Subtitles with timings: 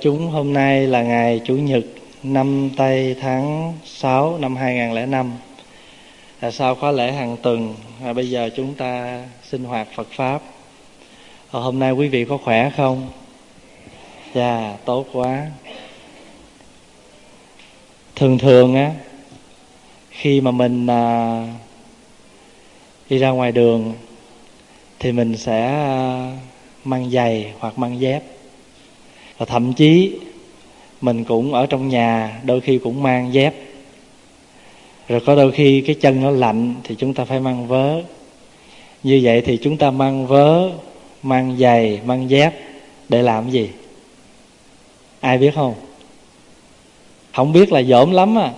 [0.00, 1.84] Chúng hôm nay là ngày Chủ nhật
[2.22, 5.32] năm Tây tháng 6 năm 2005
[6.40, 10.42] là sau khóa lễ hàng tuần và bây giờ chúng ta sinh hoạt Phật Pháp.
[11.52, 13.08] À, Hôm nay quý vị có khỏe không?
[14.34, 15.46] Dạ tốt quá.
[18.16, 18.90] Thường thường á
[20.10, 21.44] Khi mà mình à,
[23.10, 23.94] đi ra ngoài đường
[24.98, 26.32] Thì mình sẽ à,
[26.84, 28.22] mang giày hoặc mang dép
[29.40, 30.12] và thậm chí,
[31.00, 33.54] mình cũng ở trong nhà, đôi khi cũng mang dép.
[35.08, 38.02] Rồi có đôi khi cái chân nó lạnh thì chúng ta phải mang vớ.
[39.02, 40.70] Như vậy thì chúng ta mang vớ,
[41.22, 42.54] mang giày, mang dép
[43.08, 43.68] để làm gì?
[45.20, 45.74] Ai biết không?
[47.34, 48.52] Không biết là dỗm lắm à.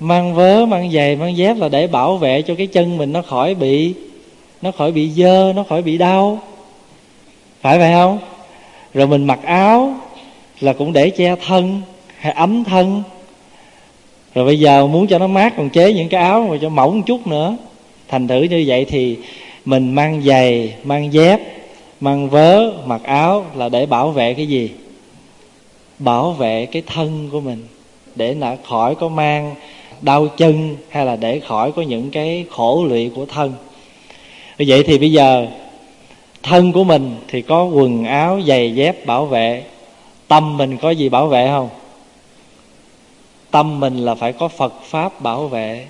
[0.00, 3.22] Mang vớ, mang giày, mang dép là để bảo vệ cho cái chân mình nó
[3.22, 3.94] khỏi bị,
[4.62, 6.42] nó khỏi bị dơ, nó khỏi bị đau.
[7.60, 8.18] Phải vậy không?
[8.94, 9.94] Rồi mình mặc áo
[10.60, 11.80] là cũng để che thân,
[12.18, 13.02] hay ấm thân.
[14.34, 16.98] Rồi bây giờ muốn cho nó mát còn chế những cái áo mà cho mỏng
[16.98, 17.56] một chút nữa.
[18.08, 19.16] Thành thử như vậy thì
[19.64, 21.40] mình mang giày, mang dép,
[22.00, 24.70] mang vớ, mặc áo là để bảo vệ cái gì?
[25.98, 27.66] Bảo vệ cái thân của mình.
[28.16, 29.54] Để là khỏi có mang
[30.02, 33.52] đau chân hay là để khỏi có những cái khổ lụy của thân.
[34.58, 35.46] Vậy thì bây giờ
[36.42, 39.64] thân của mình thì có quần áo giày dép bảo vệ.
[40.28, 41.68] Tâm mình có gì bảo vệ không?
[43.50, 45.86] Tâm mình là phải có phật pháp bảo vệ.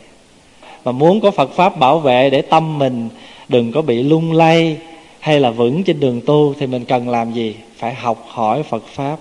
[0.84, 3.08] Mà muốn có phật pháp bảo vệ để tâm mình
[3.48, 4.76] đừng có bị lung lay
[5.20, 7.56] hay là vững trên đường tu thì mình cần làm gì?
[7.76, 9.16] Phải học hỏi phật pháp.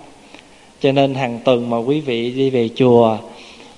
[0.81, 3.17] Cho nên hàng tuần mà quý vị đi về chùa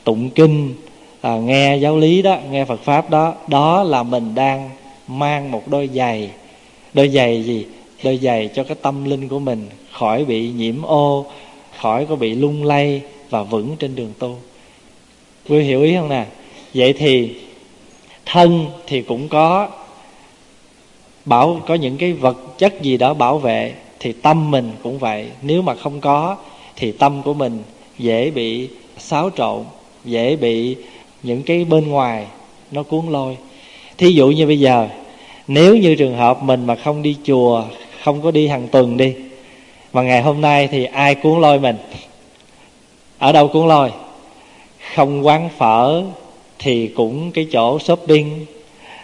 [0.04, 0.74] tụng kinh
[1.22, 4.70] à, nghe giáo lý đó nghe phật pháp đó đó là mình đang
[5.08, 6.30] mang một đôi giày
[6.94, 7.66] đôi giày gì?
[8.04, 11.26] Đôi giày cho cái tâm linh của mình khỏi bị nhiễm ô,
[11.78, 14.38] khỏi có bị lung lay và vững trên đường tu.
[15.50, 16.26] Quý hiểu ý không nè?
[16.74, 17.30] Vậy thì
[18.26, 19.70] thân thì cũng có
[21.26, 25.28] bảo, có những cái vật chất gì đó bảo vệ, thì tâm mình cũng vậy.
[25.42, 26.38] Nếu mà không có,
[26.76, 27.64] thì tâm của mình
[27.98, 29.64] dễ bị xáo trộn,
[30.06, 30.76] dễ bị
[31.24, 32.28] những cái bên ngoài
[32.72, 33.38] nó cuốn lôi.
[33.98, 34.90] Thí dụ như bây giờ
[35.48, 37.64] nếu như trường hợp mình mà không đi chùa,
[38.04, 39.14] không có đi hàng tuần đi,
[39.94, 41.76] mà ngày hôm nay thì ai cuốn lôi mình?
[43.18, 43.92] Ở đâu cuốn lôi?
[44.96, 46.04] Không quán phở
[46.60, 48.46] thì cũng cái chỗ shopping,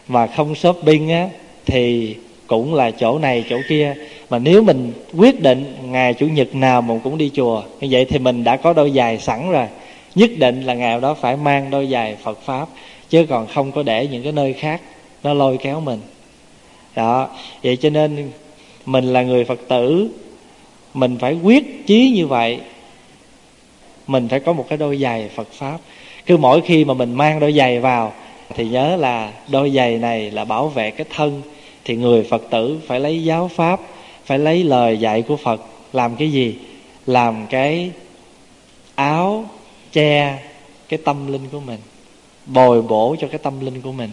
[0.08, 1.30] mà không shopping á,
[1.66, 2.16] thì
[2.48, 3.96] cũng là chỗ này, chỗ kia.
[4.30, 8.06] Mà nếu mình quyết định ngày chủ nhật nào mình cũng đi chùa, như vậy
[8.06, 9.66] thì mình đã có đôi giày sẵn rồi.
[10.16, 12.68] Nhất định là ngày đó phải mang đôi giày phật pháp,
[13.10, 14.82] chứ còn không có để những cái nơi khác
[15.24, 16.00] nó lôi kéo mình
[16.96, 17.30] đó.
[17.64, 18.32] Vậy cho nên
[18.86, 20.10] mình là người phật tử,
[20.94, 22.60] mình phải quyết chí như vậy.
[24.08, 25.78] Mình phải có một cái đôi giày phật pháp.
[26.26, 28.14] Cứ mỗi khi mà mình mang đôi giày vào,
[28.56, 31.42] thì nhớ là đôi giày này là bảo vệ cái thân.
[31.86, 33.80] Thì người phật tử phải lấy giáo pháp,
[34.26, 35.62] phải lấy lời dạy của phật.
[35.94, 36.56] Làm cái gì?
[37.06, 37.92] Làm cái
[38.96, 39.46] áo
[39.92, 40.40] che
[40.90, 41.80] cái tâm linh của mình,
[42.46, 44.10] bồi bổ cho cái tâm linh của mình.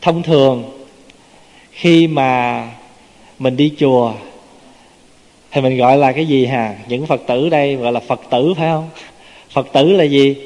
[0.00, 0.77] Thông thường
[1.78, 2.64] khi mà
[3.38, 4.12] mình đi chùa,
[5.50, 8.54] thì mình gọi là cái gì hà những phật tử đây gọi là phật tử,
[8.54, 8.88] phải không?
[9.50, 10.36] Phật tử là gì?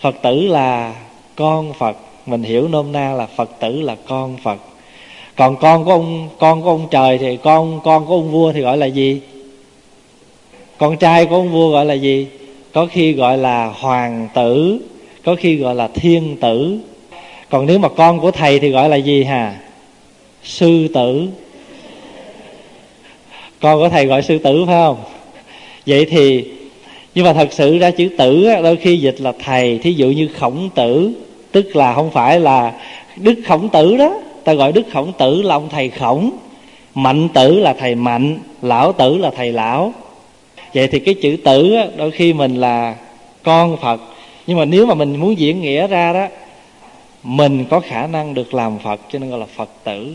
[0.00, 0.94] Phật tử là
[1.36, 1.96] con phật.
[2.26, 4.58] Mình hiểu nôm na là phật tử là con phật.
[5.36, 8.60] Còn con của ông, con của ông trời thì con con của ông vua thì
[8.60, 9.20] gọi là gì?
[10.78, 12.26] Con trai của ông vua gọi là gì?
[12.72, 14.80] Có khi gọi là hoàng tử,
[15.24, 16.78] có khi gọi là thiên tử.
[17.50, 19.56] Còn nếu mà con của thầy thì gọi là gì hà
[20.48, 21.28] sư tử.
[23.60, 24.96] Con có thầy gọi sư tử phải không?
[25.86, 26.44] Vậy thì,
[27.14, 30.28] nhưng mà thật sự ra chữ tử đôi khi dịch là thầy, thí dụ như
[30.38, 31.12] khổng tử,
[31.52, 32.72] tức là không phải là
[33.16, 34.20] đức khổng tử đó.
[34.44, 36.30] Ta gọi đức khổng tử là ông thầy khổng,
[36.94, 39.92] mạnh tử là thầy mạnh, lão tử là thầy lão.
[40.74, 42.96] Vậy thì cái chữ tử đôi khi mình là
[43.42, 44.00] con phật.
[44.46, 46.26] Nhưng mà nếu mà mình muốn diễn nghĩa ra đó,
[47.22, 50.14] mình có khả năng được làm phật, cho nên gọi là phật tử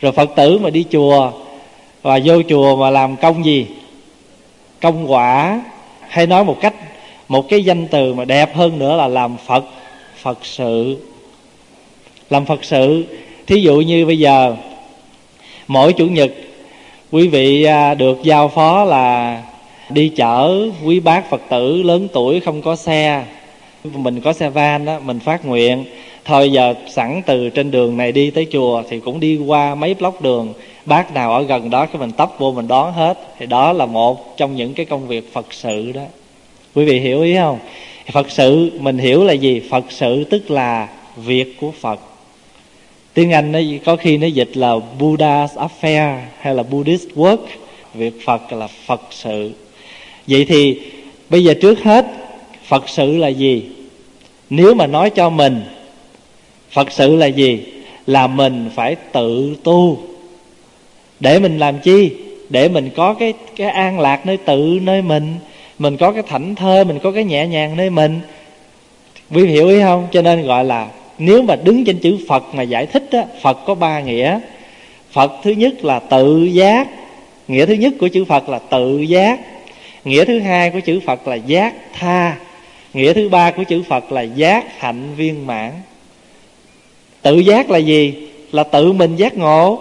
[0.00, 1.32] rồi phật tử mà đi chùa
[2.02, 3.66] và vô chùa mà làm công gì?
[4.80, 5.60] Công quả,
[6.08, 6.74] hay nói một cách,
[7.28, 9.64] một cái danh từ mà đẹp hơn nữa là làm phật
[10.22, 10.96] phật sự.
[12.30, 13.04] Làm phật sự.
[13.46, 14.56] Thí dụ như bây giờ,
[15.66, 16.30] mỗi chủ nhật,
[17.12, 19.42] quý vị à, được giao phó là
[19.90, 23.24] đi chở quý bác phật tử lớn tuổi không có xe.
[23.84, 25.84] Mình có xe van đó, mình phát nguyện
[26.26, 29.94] thôi giờ sẵn từ trên đường này đi tới chùa thì cũng đi qua mấy
[29.94, 30.52] block đường.
[30.84, 33.18] Bác nào ở gần đó cái mình tấp vô mình đón hết.
[33.38, 36.02] Thì đó là một trong những cái công việc phật sự đó.
[36.74, 37.58] Quý vị hiểu ý không?
[38.12, 39.60] Phật sự, mình hiểu là gì?
[39.70, 42.00] Phật sự tức là việc của phật.
[43.14, 47.38] Tiếng anh nó có khi nó dịch là buddha's affair hay là buddhist work.
[47.94, 49.50] Việc phật là phật sự.
[50.26, 50.80] Vậy thì
[51.30, 52.06] bây giờ trước hết,
[52.64, 53.64] phật sự là gì?
[54.50, 55.62] Nếu mà nói cho mình
[56.76, 57.60] phật sự là gì?
[58.06, 59.98] Là mình phải tự tu.
[61.20, 62.10] Để mình làm chi?
[62.48, 65.34] Để mình có cái cái an lạc nơi tự nơi mình.
[65.78, 68.20] Mình có cái thảnh thơi, mình có cái nhẹ nhàng nơi mình.
[69.30, 70.06] Quý vị hiểu ý không?
[70.12, 70.88] Cho nên gọi là
[71.18, 74.40] nếu mà đứng trên chữ phật mà giải thích á, phật có ba nghĩa.
[75.12, 76.88] Phật thứ nhất là tự giác.
[77.48, 79.40] Nghĩa thứ nhất của chữ phật là tự giác.
[80.04, 82.36] Nghĩa thứ hai của chữ phật là giác tha.
[82.94, 85.72] Nghĩa thứ ba của chữ phật là giác hạnh viên mãn
[87.26, 88.14] tự giác là gì?
[88.52, 89.78] Là tự mình giác ngộ.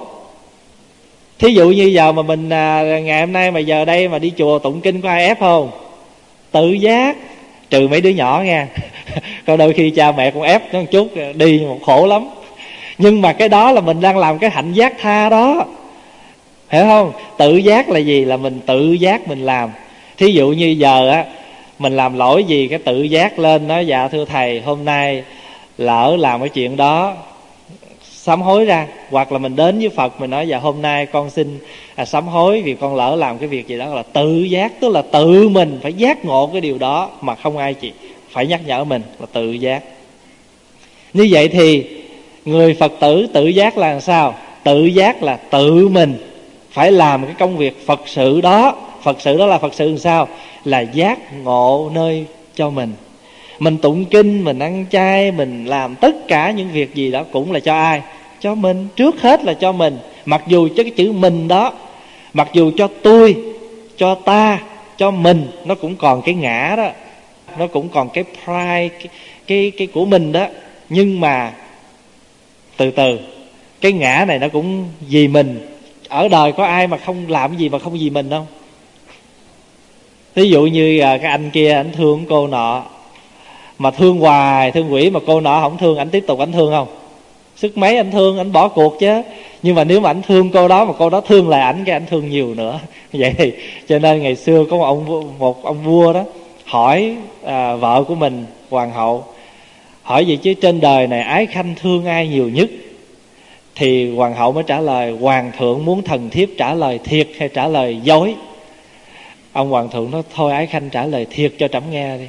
[1.39, 4.31] Thí dụ như giờ mà mình à, ngày hôm nay mà giờ đây mà đi
[4.37, 5.71] chùa tụng kinh có ai ép không?
[6.51, 7.17] Tự giác.
[7.69, 8.67] Trừ mấy đứa nhỏ nha.
[9.47, 12.29] Có đôi khi cha mẹ cũng ép nó một chút, đi một khổ lắm.
[12.97, 15.65] Nhưng mà cái đó là mình đang làm cái hạnh giác tha đó.
[16.69, 17.11] Hiểu không?
[17.37, 18.25] Tự giác là gì?
[18.25, 19.69] Là mình tự giác mình làm.
[20.17, 21.25] Thí dụ như giờ á,
[21.79, 25.23] mình làm lỗi gì, cái tự giác lên nói dạ thưa thầy, hôm nay
[25.77, 27.15] lỡ làm cái chuyện đó
[28.25, 31.29] sám hối ra hoặc là mình đến với phật mình nói dạ hôm nay con
[31.29, 31.59] xin
[31.95, 33.95] à, sám hối vì con lỡ làm cái việc gì đó.
[33.95, 37.57] Là tự giác tức là tự mình phải giác ngộ cái điều đó mà không
[37.57, 37.91] ai chị
[38.31, 39.83] phải nhắc nhở mình là tự giác.
[41.13, 41.85] Như vậy thì
[42.45, 44.35] người phật tử tự giác là sao?
[44.63, 46.17] Tự giác là tự mình
[46.71, 48.75] phải làm cái công việc phật sự đó.
[49.03, 50.27] Phật sự đó là phật sự làm sao?
[50.63, 52.25] Là giác ngộ nơi
[52.55, 52.93] cho mình.
[53.59, 57.51] Mình tụng kinh mình ăn chay mình làm tất cả những việc gì đó cũng
[57.51, 58.01] là cho ai?
[58.45, 59.97] Cho mình trước hết là cho mình.
[60.25, 61.73] Mặc dù cho cái chữ mình đó
[62.33, 63.35] mặc dù cho tôi
[63.97, 64.59] cho ta
[64.97, 66.89] cho mình nó cũng còn cái ngã đó.
[67.57, 69.07] Nó cũng còn cái pride cái
[69.47, 70.47] cái, cái của mình đó.
[70.89, 71.53] Nhưng mà
[72.77, 73.19] từ từ
[73.81, 75.77] cái ngã này nó cũng vì mình.
[76.09, 78.45] Ở đời có ai mà không làm gì mà không vì mình không?
[80.35, 82.83] Ví dụ như à, cái anh kia anh thương cô nọ
[83.77, 86.71] mà thương hoài thương quỷ mà cô nọ không thương ảnh tiếp tục ảnh thương
[86.71, 86.87] không?
[87.55, 89.21] Sức mấy anh thương anh bỏ cuộc chứ.
[89.63, 91.93] Nhưng mà nếu mà anh thương cô đó mà cô đó thương lại ảnh cái
[91.93, 92.79] anh thương nhiều nữa.
[93.13, 93.51] Vậy thì
[93.87, 96.23] cho nên ngày xưa có một ông một ông vua đó
[96.65, 99.23] hỏi à, vợ của mình hoàng hậu
[100.01, 102.69] hỏi gì chứ trên đời này ái khanh thương ai nhiều nhất?
[103.75, 107.49] Thì hoàng hậu mới trả lời hoàng thượng muốn thần thiếp trả lời thiệt hay
[107.49, 108.35] trả lời dối?
[109.53, 112.25] Ông hoàng thượng nói thôi ái khanh trả lời thiệt cho trẫm nghe đi.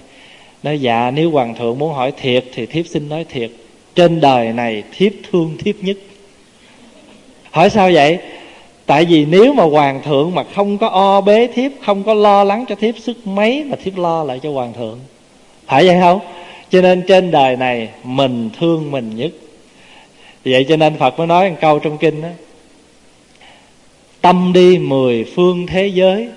[0.62, 3.50] Nói dạ nếu hoàng thượng muốn hỏi thiệt thì thiếp xin nói thiệt
[3.96, 5.96] trên đời này thiếp thương thiếp nhất.
[7.50, 8.18] Hỏi sao vậy?
[8.86, 12.44] Tại vì nếu mà hoàng thượng mà không có o bế thiếp, không có lo
[12.44, 14.98] lắng cho thiếp sức mấy mà thiếp lo lại cho hoàng thượng.
[15.66, 16.20] Phải vậy không?
[16.70, 19.30] Cho nên trên đời này mình thương mình nhất.
[20.44, 22.28] Vậy cho nên phật mới nói một câu trong kinh đó.
[24.20, 26.28] Tâm đi mười phương thế giới,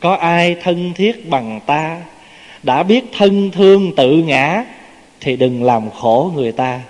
[0.00, 2.02] có ai thân thiết bằng ta?
[2.62, 4.64] Đã biết thân thương tự ngã
[5.20, 6.80] thì đừng làm khổ người ta.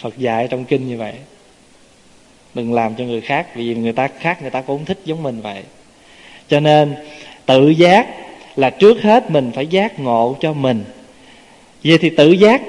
[0.00, 1.12] Phật dạy trong kinh như vậy.
[2.54, 5.40] Đừng làm cho người khác, vì người ta khác, người ta cũng thích giống mình
[5.40, 5.62] vậy.
[6.48, 6.94] Cho nên,
[7.46, 8.06] tự giác
[8.56, 10.84] là trước hết mình phải giác ngộ cho mình.
[11.84, 12.62] Vậy thì tự giác,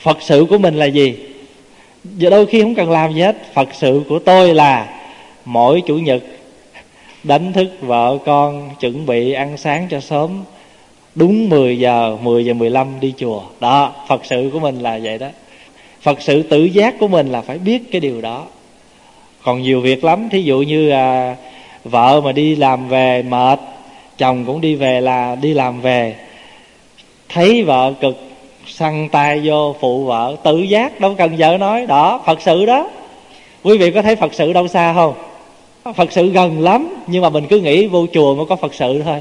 [0.00, 1.18] phật sự của mình là gì?
[2.04, 3.36] Giờ đôi khi không cần làm gì hết.
[3.54, 5.00] Phật sự của tôi là
[5.44, 6.22] mỗi chủ nhật
[7.22, 10.44] đánh thức vợ con chuẩn bị ăn sáng cho sớm
[11.14, 13.42] đúng 10 giờ 10 giờ 15 đi chùa.
[13.60, 15.28] Đó phật sự của mình là vậy đó.
[16.00, 18.44] Phật sự tự giác của mình là phải biết cái điều đó.
[19.42, 21.36] Còn nhiều việc lắm thí dụ như à,
[21.84, 23.60] vợ mà đi làm về mệt
[24.18, 26.14] chồng cũng đi về là đi làm về.
[27.28, 28.16] Thấy vợ cực
[28.66, 31.86] săn tay vô phụ vợ tự giác đâu cần vợ nói.
[31.86, 32.90] Đó phật sự đó.
[33.62, 35.14] Quý vị có thấy phật sự đâu xa không?
[35.96, 39.02] Phật sự gần lắm nhưng mà mình cứ nghĩ vô chùa mới có phật sự
[39.02, 39.20] thôi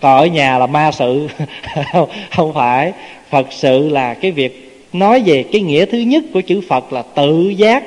[0.00, 1.28] còn ở nhà là ma sự.
[2.30, 2.92] Không phải.
[3.30, 7.02] Phật sự là cái việc nói về cái nghĩa thứ nhất của chữ phật là
[7.02, 7.84] tự giác.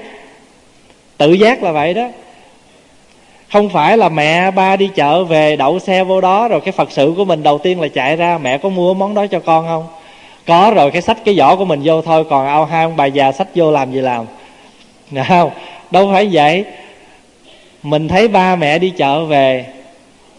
[1.17, 2.07] Tự giác là vậy đó.
[3.51, 6.91] Không phải là mẹ ba đi chợ về đậu xe vô đó rồi cái phật
[6.91, 9.65] sự của mình đầu tiên là chạy ra, mẹ có mua món đó cho con
[9.67, 9.87] không?
[10.47, 13.05] Có rồi cái sách cái vỏ của mình vô thôi, còn ao hai ông bà
[13.05, 14.25] già sách vô làm gì làm?
[15.11, 15.51] Được không,
[15.91, 16.65] đâu phải vậy.
[17.83, 19.65] Mình thấy ba mẹ đi chợ về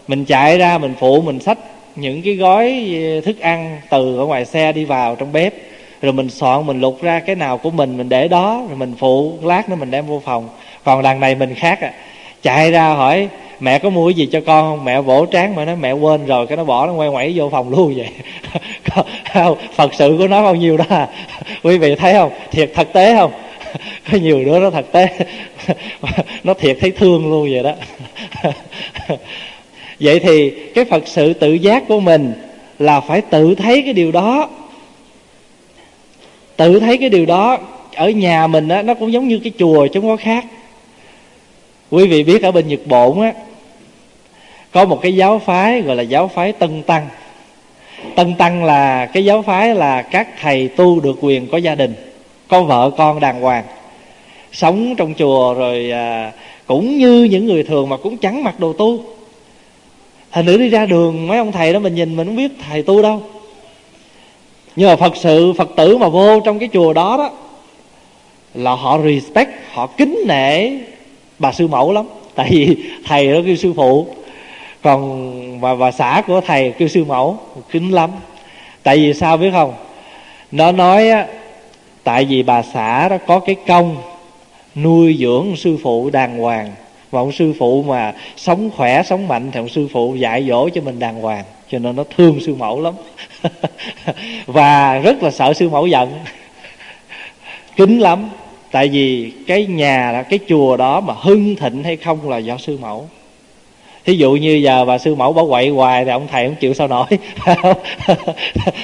[0.07, 1.57] mình chạy ra mình phụ mình xách
[1.95, 5.53] những cái gói ờ, thức ăn từ ở ngoài xe đi vào trong bếp.
[6.01, 8.93] Rồi mình soạn mình lục ra cái nào của mình mình để đó rồi mình
[8.97, 10.49] phụ lát nữa mình đem vô phòng.
[10.83, 11.93] Còn đằng này mình khác à
[12.45, 13.27] chạy ra hỏi
[13.59, 14.85] mẹ có mua cái gì cho con không?
[14.85, 17.49] Mẹ vỗ trán mà nói mẹ quên rồi cái nó bỏ nó quay quẩy vô
[17.49, 18.09] phòng luôn vậy.
[19.33, 21.07] Không, phật sự của nó bao nhiêu đó à?
[21.63, 22.31] Quý vị thấy không?
[22.51, 23.31] Thiệt thực tế không?
[24.11, 25.07] Có nhiều đứa nó thực tế.
[26.43, 27.73] Nó thiệt thấy thương luôn vậy đó
[29.99, 32.33] vậy thì cái phật sự tự giác của mình
[32.79, 34.49] là phải tự thấy cái điều đó.
[36.57, 37.57] Tự thấy cái điều đó
[37.95, 40.45] ở nhà mình á nó cũng giống như cái chùa chứ không có khác.
[41.91, 43.33] Quý vị biết ở bên nhật bổn á
[44.71, 47.07] có một cái giáo phái gọi là giáo phái tân tăng.
[48.15, 51.93] Tân tăng là cái giáo phái là các thầy tu được quyền có gia đình
[52.47, 53.63] có vợ con đàng hoàng
[54.51, 56.31] sống trong chùa rồi à,
[56.65, 58.99] cũng như những người thường mà cũng chẳng mặc đồ tu
[60.35, 62.83] thành nữ đi ra đường, mấy ông thầy đó mình nhìn mình không biết thầy
[62.83, 63.21] tu đâu.
[64.75, 67.29] Nhưng mà phật sự, phật tử mà vô trong cái chùa đó đó,
[68.53, 70.71] là họ respect, họ kính nể
[71.39, 72.05] bà sư mẫu lắm.
[72.35, 74.07] Tại vì thầy đó kêu sư phụ,
[74.81, 77.37] còn bà bà xã của thầy kêu sư mẫu,
[77.71, 78.11] kính lắm.
[78.83, 79.73] Tại vì sao biết không?
[80.51, 81.27] Nó nói á,
[82.03, 83.97] tại vì bà xã đó có cái công
[84.75, 86.71] nuôi dưỡng sư phụ đàng hoàng
[87.15, 90.69] và ông sư phụ mà sống khỏe, sống mạnh thì ông sư phụ dạy dỗ
[90.69, 91.43] cho mình đàng hoàng.
[91.71, 92.93] Cho nên nó thương sư mẫu lắm.
[94.45, 96.09] Và rất là sợ sư mẫu giận.
[97.75, 98.29] Kính lắm.
[98.71, 102.57] Tại vì cái nhà là cái chùa đó mà hưng thịnh hay không là do
[102.57, 103.05] sư mẫu.
[104.05, 106.73] Thí dụ như giờ bà sư mẫu bảo quậy hoài thì ông thầy không chịu
[106.73, 107.05] sao nổi.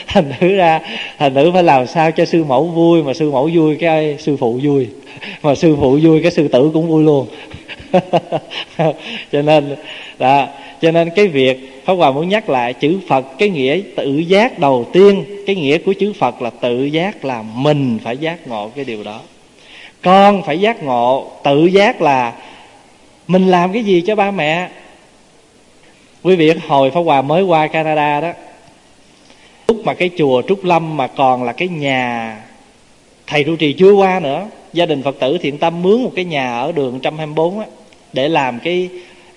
[0.07, 0.79] Thành nữ ra,
[1.19, 4.37] thành nữ phải làm sao cho sư mẫu vui, mà sư mẫu vui cái sư
[4.37, 4.87] phụ vui.
[5.41, 7.27] Mà sư phụ vui cái sư tử cũng vui luôn
[9.31, 9.75] cho nên
[10.19, 10.47] đó,
[10.81, 14.59] cho nên cái việc Pháp Hòa muốn nhắc lại chữ Phật cái nghĩa tự giác
[14.59, 18.71] đầu tiên cái nghĩa của chữ Phật là tự giác là mình phải giác ngộ
[18.75, 19.19] cái điều đó.
[20.01, 22.33] Con phải giác ngộ tự giác là
[23.27, 24.69] mình làm cái gì cho ba mẹ?
[26.23, 28.31] Quý vị hồi pháp hòa mới qua canada đó
[29.67, 32.37] lúc mà cái chùa trúc lâm mà còn là cái nhà
[33.27, 36.25] thầy trụ trì chưa qua nữa gia đình phật tử thiện tâm mướn một cái
[36.25, 37.65] nhà ở đường 124 á
[38.13, 38.89] để làm cái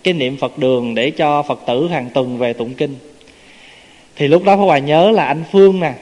[0.04, 2.94] cái niệm phật đường để cho phật tử hàng tuần về tụng kinh.
[4.16, 5.92] Thì lúc đó pháp hòa nhớ là anh phương nè.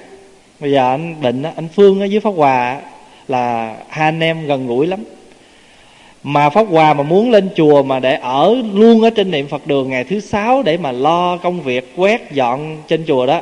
[0.61, 2.81] Bây giờ anh bệnh anh phương ở dưới pháp hòa
[3.29, 5.05] là hai anh em gần gũi lắm.
[6.23, 9.67] Mà pháp hòa mà muốn lên chùa mà để ở luôn ở trên niệm phật
[9.67, 13.41] đường ngày thứ sáu để mà lo công việc quét dọn trên chùa đó,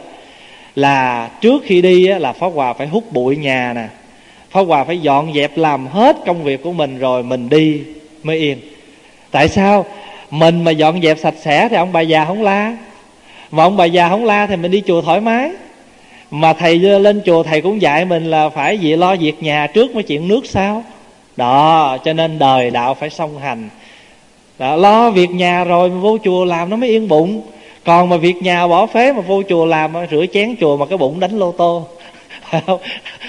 [0.77, 3.89] là trước khi đi là pháp hòa phải hút bụi nhà nè.
[4.51, 7.81] Pháp hòa phải dọn dẹp làm hết công việc của mình rồi mình đi
[8.23, 8.59] mới yên
[9.31, 9.87] tại sao?
[10.31, 12.77] Mình mà dọn dẹp sạch sẽ thì ông bà già không la.
[13.51, 15.51] Mà ông bà già không la thì mình đi chùa thoải mái.
[16.31, 19.95] Mà thầy lên chùa thầy cũng dạy mình là phải gì lo việc nhà trước
[19.95, 20.85] mới chuyện nước sau
[21.37, 23.69] đó cho nên đời đạo phải song hành.
[24.59, 27.43] Đó, lo việc nhà rồi mà vô chùa làm nó mới yên bụng.
[27.85, 30.99] Còn mà việc nhà bỏ phế mà vô chùa làm rửa chén chùa mà cái
[30.99, 31.87] bụng đánh lô tô.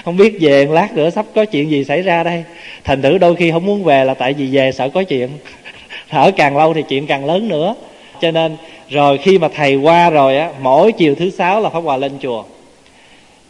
[0.05, 2.43] Không biết về lát nữa sắp có chuyện gì xảy ra đây.
[2.83, 5.29] Thành thử đôi khi không muốn về là tại vì về sợ có chuyện
[6.11, 7.75] thở càng lâu thì chuyện càng lớn nữa.
[8.21, 8.57] Cho nên,
[8.89, 12.11] rồi khi mà thầy qua rồi á, mỗi chiều thứ sáu là pháp hòa lên
[12.21, 12.43] chùa.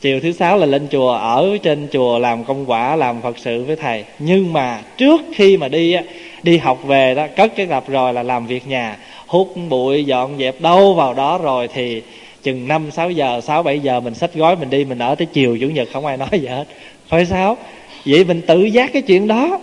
[0.01, 3.63] Chiều thứ sáu là lên chùa, ở trên chùa làm công quả, làm phật sự
[3.63, 4.03] với thầy.
[4.19, 6.03] Nhưng mà trước khi mà đi á,
[6.43, 8.97] đi học về đó, cất cái tập rồi là làm việc nhà.
[9.27, 12.01] Hút bụi, dọn dẹp đâu vào đó rồi thì
[12.43, 15.27] chừng năm, sáu giờ, sáu, bảy giờ mình xách gói mình đi, mình ở tới
[15.33, 16.65] chiều chủ nhật, không ai nói gì hết.
[17.07, 17.57] Phải sao?
[18.05, 19.59] Vậy mình tự giác cái chuyện đó.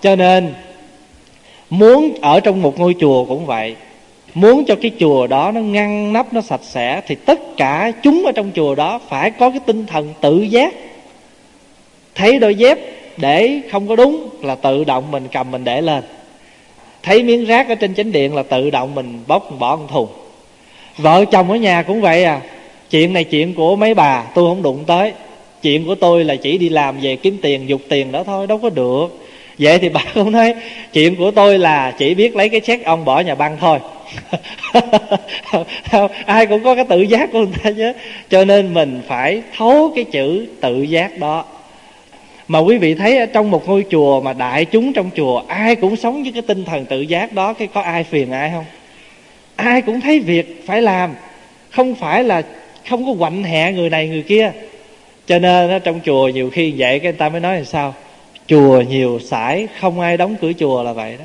[0.00, 0.54] Cho nên
[1.72, 3.76] muốn ở trong một ngôi chùa cũng vậy.
[4.34, 8.24] Muốn cho cái chùa đó nó ngăn nắp, nó sạch sẽ, thì tất cả chúng
[8.26, 10.74] ở trong chùa đó phải có cái tinh thần tự giác.
[12.14, 12.78] Thấy đôi dép
[13.16, 16.04] để không có đúng là tự động mình cầm mình để lên.
[17.02, 20.08] Thấy miếng rác ở trên chánh điện là tự động mình bóc, bỏ một thùng.
[20.98, 22.40] Vợ chồng ở nhà cũng vậy à.
[22.90, 25.12] Chuyện này chuyện của mấy bà, tôi không đụng tới.
[25.62, 28.58] Chuyện của tôi là chỉ đi làm về kiếm tiền, dục tiền đó thôi, đâu
[28.58, 29.08] có được
[29.58, 30.54] vậy thì bà cũng nói,
[30.92, 33.78] chuyện của tôi là chỉ biết lấy cái xét ông bỏ nhà băng thôi.
[36.26, 37.92] Ai cũng có cái tự giác của người ta chứ.
[38.30, 41.44] Cho nên mình phải thấu cái chữ tự giác đó.
[42.48, 45.76] Mà quý vị thấy ở trong một ngôi chùa mà đại chúng trong chùa, ai
[45.76, 48.64] cũng sống với cái tinh thần tự giác đó, cái có ai phiền ai không?
[49.56, 51.14] Ai cũng thấy việc phải làm,
[51.70, 52.42] không phải là
[52.88, 54.52] không có quạnh hẹ người này người kia.
[55.26, 57.94] Cho nên trong chùa nhiều khi vậy, cái người ta mới nói là sao?
[58.46, 61.24] Chùa nhiều sải, không ai đóng cửa chùa là vậy đó.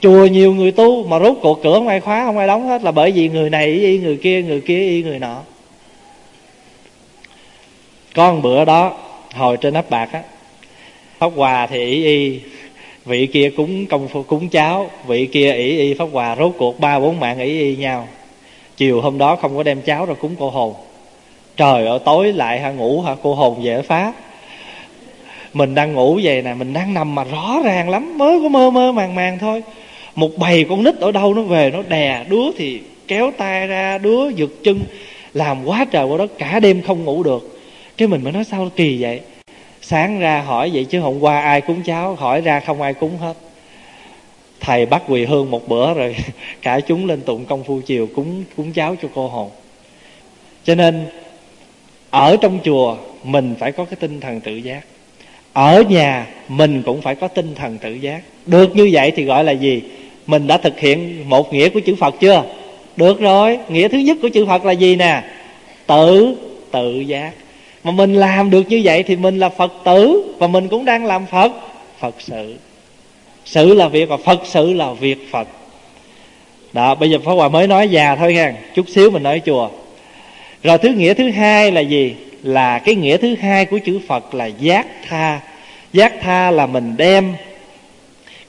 [0.00, 2.82] Chùa nhiều người tu mà rốt cuộc cửa không ai khóa không ai đóng hết
[2.82, 5.36] là bởi vì người này y người kia người kia y người nọ.
[8.14, 8.92] Con bữa đó,
[9.34, 10.22] hồi trên ấp bạc á,
[11.18, 12.40] pháp hòa thì ý y,
[13.04, 16.80] vị kia cúng công phu, cúng cháo, vị kia ý y pháp hòa, rốt cuộc
[16.80, 18.08] ba bốn mạng ý y nhau.
[18.76, 20.74] Chiều hôm đó không có đem cháo ra cúng cô hồn.
[21.56, 24.12] Trời ơi, tối lại hả, ngủ hả, cô hồn về phá
[25.52, 28.70] mình đang ngủ về nè, mình đang nằm mà rõ ràng lắm mới có mơ
[28.70, 29.62] mơ màng màng thôi.
[30.14, 33.98] Một bầy con nít ở đâu nó về, nó đè đứa thì kéo tay ra,
[33.98, 34.80] đứa giật chân,
[35.34, 37.60] làm quá trời quá đất, cả đêm không ngủ được.
[37.96, 39.20] Cái mình mới nói, sao kỳ vậy?
[39.82, 43.18] Sáng ra hỏi vậy chứ hôm qua ai cúng cháo, hỏi ra không ai cúng
[43.18, 43.34] hết.
[44.60, 46.16] Thầy bắt quỳ hương một bữa rồi
[46.62, 49.50] cả chúng lên tụng công phu chiều cúng cúng cháo cho cô hồn.
[50.64, 51.06] Cho nên,
[52.10, 54.80] ở trong chùa, mình phải có cái tinh thần tự giác
[55.52, 58.20] ở nhà mình cũng phải có tinh thần tự giác.
[58.46, 59.82] Được như vậy thì gọi là gì?
[60.26, 62.42] Mình đã thực hiện một nghĩa của chữ phật chưa?
[62.96, 63.58] Được rồi.
[63.68, 65.22] Nghĩa thứ nhất của chữ phật là gì nè?
[65.86, 66.36] Tự
[66.70, 67.30] tự giác.
[67.84, 71.06] Mà mình làm được như vậy thì mình là phật tử và mình cũng đang
[71.06, 71.52] làm phật.
[71.98, 72.54] Phật sự.
[73.44, 75.48] Sự là việc và phật sự là việc phật.
[76.72, 79.68] Đó, bây giờ pháp hòa mới nói già thôi nha chút xíu mình nói chùa.
[80.62, 82.14] Rồi thứ nghĩa thứ hai là gì?
[82.42, 85.40] Là cái nghĩa thứ hai của chữ phật là giác tha.
[85.92, 87.34] Giác tha là mình đem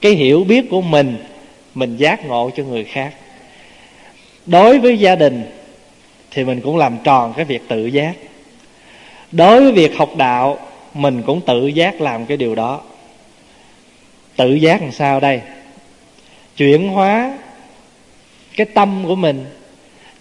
[0.00, 1.16] cái hiểu biết của mình
[1.74, 3.14] mình giác ngộ cho người khác.
[4.46, 5.44] Đối với gia đình
[6.30, 8.12] thì mình cũng làm tròn cái việc tự giác.
[9.32, 10.58] Đối với việc học đạo,
[10.94, 12.80] mình cũng tự giác làm cái điều đó.
[14.36, 15.40] Tự giác làm sao đây?
[16.56, 17.38] Chuyển hóa
[18.56, 19.44] cái tâm của mình,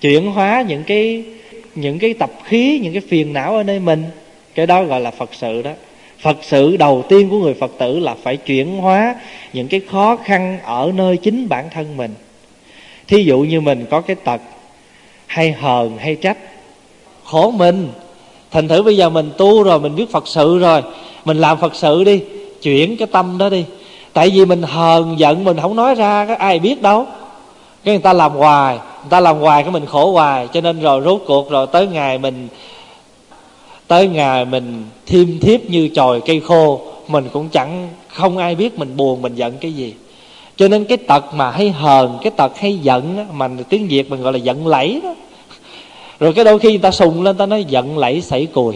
[0.01, 1.23] chuyển hóa những cái
[1.75, 4.03] những cái tập khí, những cái phiền não ở nơi mình.
[4.55, 5.71] Cái đó gọi là phật sự đó.
[6.19, 9.15] Phật sự đầu tiên của người phật tử là phải chuyển hóa
[9.53, 12.13] những cái khó khăn ở nơi chính bản thân mình.
[13.07, 14.41] Thí dụ như mình có cái tật
[15.25, 16.37] hay hờn hay trách,
[17.23, 17.89] khổ mình.
[18.51, 20.81] Thành thử bây giờ mình tu rồi, mình biết phật sự rồi,
[21.25, 22.21] mình làm phật sự đi,
[22.61, 23.65] chuyển cái tâm đó đi.
[24.13, 27.05] Tại vì mình hờn giận, mình không nói ra có ai biết đâu.
[27.83, 28.77] Cái người ta làm hoài
[29.09, 32.17] ta làm hoài cái mình khổ hoài cho nên rồi rốt cuộc rồi tới ngày
[32.17, 32.47] mình
[33.87, 38.79] tới ngày mình thiêm thiếp như chồi cây khô mình cũng chẳng không ai biết
[38.79, 39.93] mình buồn mình giận cái gì.
[40.55, 44.09] Cho nên cái tật mà hay hờn cái tật hay giận đó, mà tiếng việt
[44.09, 45.15] mình gọi là giận lẫy đó.
[46.19, 48.75] Rồi cái đôi khi người ta sùng lên ta nói giận lẫy sảy cùi.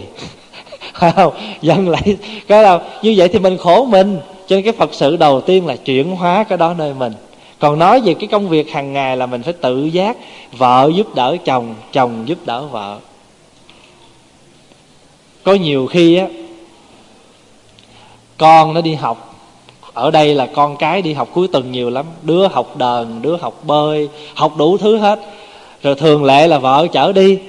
[0.94, 1.34] Không?
[1.62, 4.18] Giận lẫy cái nào như vậy thì mình khổ mình.
[4.48, 7.14] Cho nên cái phật sự đầu tiên là chuyển hóa cái đó nơi mình
[7.60, 10.18] còn nói về cái công việc hàng ngày là mình phải tự giác,
[10.52, 12.98] vợ giúp đỡ chồng chồng giúp đỡ vợ.
[15.44, 16.28] Có nhiều khi á,
[18.38, 19.36] con nó đi học.
[19.94, 22.06] Ở đây là con cái đi học cuối tuần nhiều lắm.
[22.22, 25.20] Đứa học đờn, đứa học bơi, học đủ thứ hết.
[25.84, 27.40] Rồi thường lệ là vợ chở đi.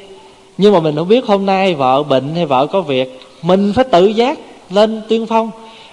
[0.58, 3.20] Nhưng mà mình không biết hôm nay vợ bệnh hay vợ có việc.
[3.42, 4.38] Mình phải tự giác
[4.70, 5.50] lên tuyên phong.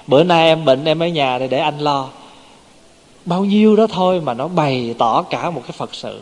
[0.08, 2.08] Bữa nay em bệnh, em ở nhà thì để anh lo
[3.26, 6.22] bao nhiêu đó thôi mà nó bày tỏ cả một cái phật sự.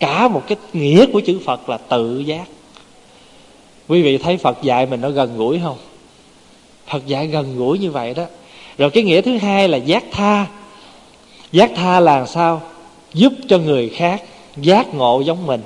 [0.00, 2.44] Cả một cái nghĩa của chữ phật là tự giác.
[3.88, 5.76] Quý vị thấy phật dạy mình nó gần gũi không?
[6.88, 8.24] Phật dạy gần gũi như vậy đó.
[8.78, 10.46] Rồi cái nghĩa thứ hai là giác tha.
[11.52, 12.62] Giác tha là sao?
[13.14, 14.22] Giúp cho người khác
[14.56, 15.60] giác ngộ giống mình.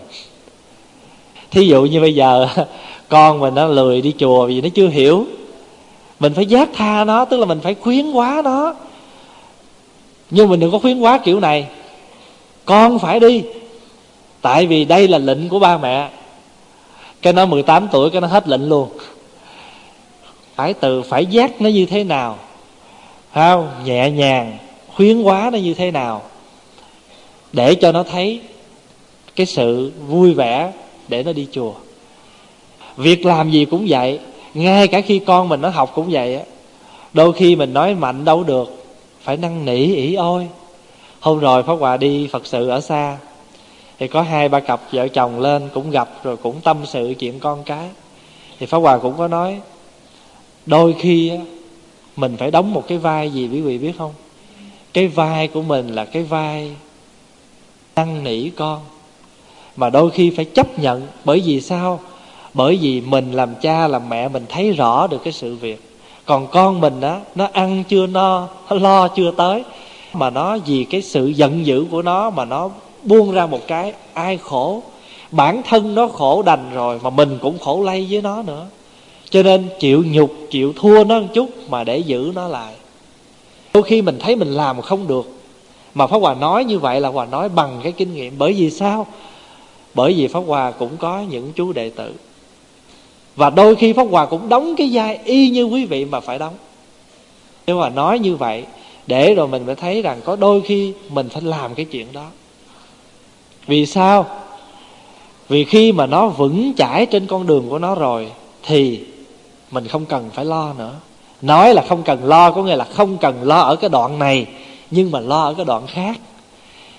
[1.51, 2.49] Thí dụ như bây giờ,
[3.09, 5.27] con mình nó lười đi chùa vì nó chưa hiểu.
[6.21, 8.75] Mình phải giác tha nó, tức là mình phải khuyến hóa nó
[10.35, 11.67] nhưng mình đừng có khuyến quá kiểu này.
[12.65, 13.43] Con phải đi.
[14.41, 16.09] Tại vì đây là lệnh của ba mẹ.
[17.23, 18.89] Cái nó 18 tuổi, cái nó hết lệnh luôn.
[20.55, 22.39] Phải từ, phải giác nó như thế nào?
[23.35, 24.59] Không nhẹ nhàng,
[24.95, 26.23] khuyến quá nó như thế nào?
[27.53, 28.41] Để cho nó thấy
[29.37, 30.73] cái sự vui vẻ
[31.09, 31.73] để nó đi chùa.
[32.97, 34.19] Việc làm gì cũng vậy.
[34.55, 36.43] Ngay cả khi con mình nó học cũng vậy á.
[37.13, 38.82] Đôi khi mình nói mạnh đâu được
[39.23, 40.49] phải năn nỉ ỉ ôi.
[41.21, 43.17] Hôm rồi pháp hòa đi phật sự ở xa
[43.99, 47.41] thì có hai ba cặp vợ chồng lên cũng gặp rồi cũng tâm sự chuyện
[47.41, 47.89] con cái.
[48.59, 49.61] Thì pháp hòa cũng có nói
[50.67, 51.37] đôi khi á,
[52.17, 54.13] mình phải đóng một cái vai gì quý vị biết không?
[54.93, 56.77] Cái vai của mình là cái vai
[57.97, 58.81] năn nỉ con
[59.77, 62.01] mà đôi khi phải chấp nhận bởi vì sao?
[62.55, 65.92] Bởi vì mình làm cha làm mẹ mình thấy rõ được cái sự việc
[66.25, 69.65] còn con mình đó nó ăn chưa no, nó lo chưa tới.
[70.13, 72.71] Mà nó vì cái sự giận dữ của nó mà nó
[73.03, 74.83] buông ra một cái, ai khổ?
[75.31, 78.67] Bản thân nó khổ đành rồi mà mình cũng khổ lây với nó nữa.
[79.31, 82.75] Cho nên chịu nhục, chịu thua nó một chút mà để giữ nó lại.
[83.75, 85.33] Đôi khi mình thấy mình làm không được.
[85.95, 88.35] Mà pháp hòa nói như vậy là hòa nói bằng cái kinh nghiệm.
[88.39, 89.07] Bởi vì sao?
[89.95, 92.13] Bởi vì pháp hòa cũng có những chú đệ tử
[93.37, 96.39] và đôi khi pháp hòa cũng đóng cái vai y như quý vị mà phải
[96.39, 96.55] đóng.
[97.67, 98.65] Nhưng mà nói như vậy,
[99.07, 102.27] để rồi mình mới thấy rằng có đôi khi mình phải làm cái chuyện đó.
[103.67, 104.27] Vì sao?
[105.49, 108.29] Vì khi mà nó vững chãi trên con đường của nó rồi,
[108.63, 109.01] thì
[109.71, 110.93] mình không cần phải lo nữa.
[111.43, 114.47] Nói là không cần lo có nghĩa là không cần lo ở cái đoạn này,
[114.91, 116.17] nhưng mà lo ở cái đoạn khác.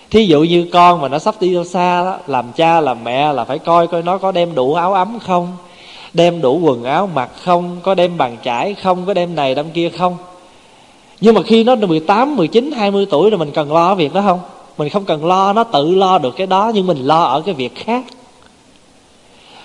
[0.09, 3.33] Thí dụ như con mà nó sắp đi đâu xa đó, làm cha, làm mẹ
[3.33, 5.57] là phải coi coi nó có đem đủ áo ấm không?
[6.13, 7.79] Đem đủ quần áo mặc không?
[7.83, 9.05] Có đem bàn chải không?
[9.05, 10.17] Có đem này đem kia không?
[11.21, 14.39] Nhưng mà khi nó 18, 19, 20 tuổi rồi mình cần lo việc đó không?
[14.77, 17.53] Mình không cần lo nó tự lo được cái đó nhưng mình lo ở cái
[17.53, 18.03] việc khác.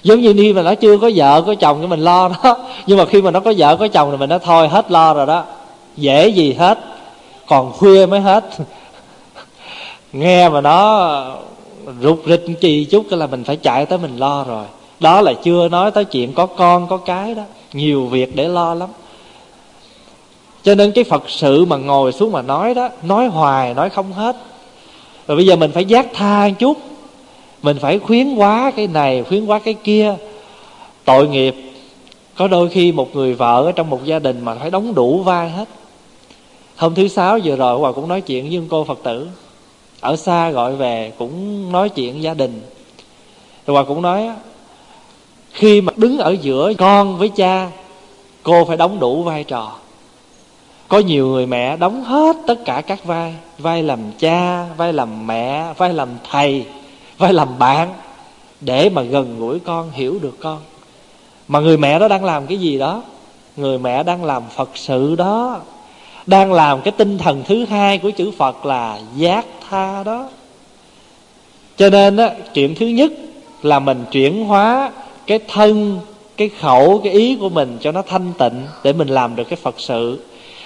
[0.02, 2.56] Giống như đi mà nó chưa có vợ có chồng thì mình lo nó
[2.87, 5.14] nhưng mà khi mà nó có vợ có chồng thì mình nói thôi hết lo
[5.14, 5.44] rồi đó.
[5.96, 6.78] Dễ gì hết
[7.46, 8.44] còn khuya mới hết.
[10.12, 11.11] Nghe mà nó
[12.02, 14.64] rụt rịch chi chút là mình phải chạy tới mình lo rồi
[15.00, 17.42] đó là chưa nói tới chuyện có con, có cái đó.
[17.72, 18.88] Nhiều việc để lo lắm.
[20.62, 24.12] Cho nên cái phật sự mà ngồi xuống mà nói đó, nói hoài, nói không
[24.12, 24.37] hết.
[25.26, 26.78] Rồi bây giờ mình phải giác tha một chút.
[27.62, 30.14] Mình phải khuyến quá cái này, khuyến quá cái kia.
[31.04, 31.54] Tội nghiệp,
[32.37, 35.22] có đôi khi một người vợ ở trong một gia đình mà phải đóng đủ
[35.22, 35.68] vai hết.
[36.76, 39.28] Hôm thứ sáu vừa rồi hòa cũng nói chuyện với cô phật tử.
[40.00, 42.61] Ở xa gọi về cũng nói chuyện gia đình.
[43.66, 44.30] Rồi hòa cũng nói
[45.59, 47.71] khi mà đứng ở giữa con với cha,
[48.42, 49.73] cô phải đóng đủ vai trò.
[50.88, 55.27] Có nhiều người mẹ đóng hết tất cả các vai vai làm cha, vai làm
[55.27, 56.64] mẹ, vai làm thầy,
[57.18, 57.88] vai làm bạn,
[58.61, 60.59] để mà gần gũi con, hiểu được con.
[61.49, 63.03] Mà người mẹ đó đang làm cái gì đó?
[63.57, 65.61] Người mẹ đang làm phật sự đó.
[66.27, 70.29] Đang làm cái tinh thần thứ hai của chữ phật là giác tha đó.
[71.77, 73.12] Cho nên á, chuyện thứ nhất
[73.62, 74.90] là mình chuyển hóa
[75.28, 76.00] cái thân,
[76.36, 79.56] cái khẩu, cái ý của mình cho nó thanh tịnh để mình làm được cái
[79.56, 80.20] phật sự.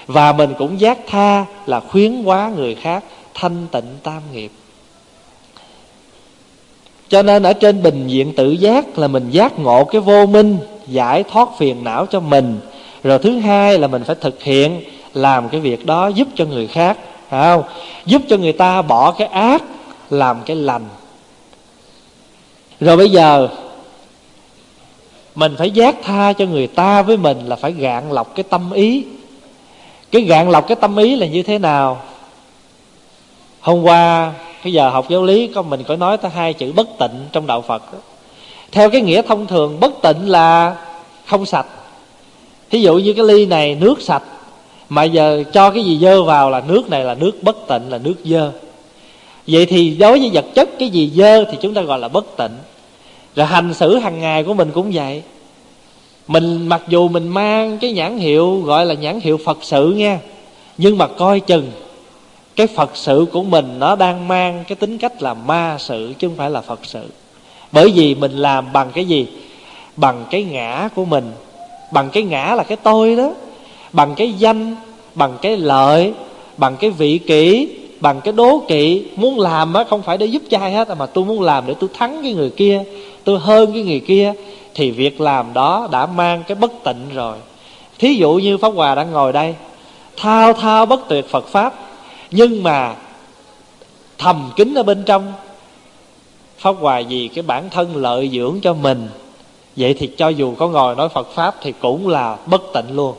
[0.07, 4.51] Và mình cũng giác tha là khuyến hóa người khác thanh tịnh tam nghiệp.
[7.09, 10.59] Cho nên ở trên bình diện tự giác là mình giác ngộ cái vô minh,
[10.87, 12.61] giải thoát phiền não cho mình.
[13.03, 14.83] Rồi thứ hai là mình phải thực hiện,
[15.15, 16.99] làm cái việc đó giúp cho người khác
[17.31, 17.63] không?
[18.07, 19.63] Giúp cho người ta bỏ cái ác,
[20.11, 20.85] làm cái lành.
[22.81, 23.49] Rồi bây giờ
[25.35, 28.73] mình phải giác tha cho người ta với mình là phải gạn lọc cái tâm
[28.73, 29.05] ý.
[30.11, 32.03] Cái gạn lọc cái tâm ý là như thế nào?
[33.61, 36.89] Hôm qua, cái giờ học giáo lý, có mình có nói tới hai chữ bất
[36.99, 37.99] tịnh trong đạo phật đó.
[38.73, 40.77] theo cái nghĩa thông thường, bất tịnh là
[41.27, 41.67] không sạch.
[42.71, 44.23] Thí dụ như cái ly này nước sạch,
[44.89, 47.99] mà giờ cho cái gì dơ vào là nước này là nước bất tịnh, là
[47.99, 48.53] nước dơ.
[49.47, 52.37] Vậy thì đối với vật chất, cái gì dơ thì chúng ta gọi là bất
[52.37, 52.53] tịnh
[53.37, 55.23] rồi hành xử hàng ngày của mình cũng vậy.
[56.29, 60.19] Mình mặc dù mình mang cái nhãn hiệu gọi là nhãn hiệu phật sự nha,
[60.79, 61.71] nhưng mà coi chừng,
[62.57, 66.29] cái phật sự của mình nó đang mang cái tính cách là ma sự chứ
[66.29, 67.03] không phải là phật sự.
[67.73, 69.27] Bởi vì mình làm bằng cái gì?
[69.97, 71.33] Bằng cái ngã của mình.
[71.93, 73.35] Bằng cái ngã là cái tôi đó.
[73.93, 74.77] Bằng cái danh,
[75.15, 76.13] bằng cái lợi,
[76.57, 77.69] bằng cái vị kỷ,
[78.01, 79.05] bằng cái đố kỵ.
[79.17, 81.91] Muốn làm á, không phải để giúp ai hết, mà tôi muốn làm để tôi
[81.95, 82.83] thắng cái người kia
[83.25, 84.33] tôi hơn cái người kia,
[84.75, 87.37] thì việc làm đó đã mang cái bất tịnh rồi.
[87.99, 89.55] Thí dụ như pháp hòa đang ngồi đây,
[90.17, 91.75] thao thao bất tuyệt phật pháp,
[92.31, 92.95] nhưng mà
[94.19, 95.33] thầm kín ở bên trong.
[96.59, 99.09] Pháp hòa vì cái bản thân lợi dưỡng cho mình,
[99.77, 103.15] vậy thì cho dù có ngồi nói phật pháp thì cũng là bất tịnh luôn.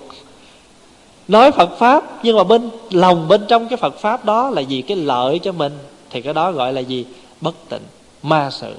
[1.27, 4.81] Nói phật pháp, nhưng mà bên, lòng bên trong cái phật pháp đó là gì
[4.81, 5.77] cái lợi cho mình,
[6.09, 7.05] thì cái đó gọi là gì?
[7.41, 7.81] Bất tịnh,
[8.23, 8.73] ma sự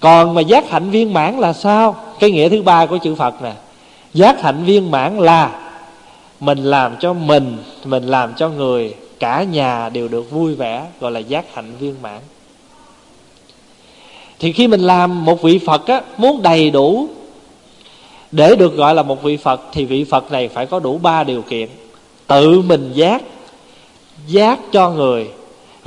[0.00, 1.96] còn mà giác hạnh viên mãn là sao?
[2.20, 3.52] Cái nghĩa thứ ba của chữ phật nè.
[4.14, 5.70] Giác hạnh viên mãn là
[6.40, 11.12] mình làm cho mình mình làm cho người, cả nhà đều được vui vẻ, gọi
[11.12, 12.20] là giác hạnh viên mãn.
[14.38, 17.08] Thì khi mình làm một vị phật á, muốn đầy đủ
[18.32, 21.24] để được gọi là một vị phật, thì vị phật này phải có đủ ba
[21.24, 21.68] điều kiện.
[22.26, 23.22] Tự mình giác
[24.26, 25.28] giác cho người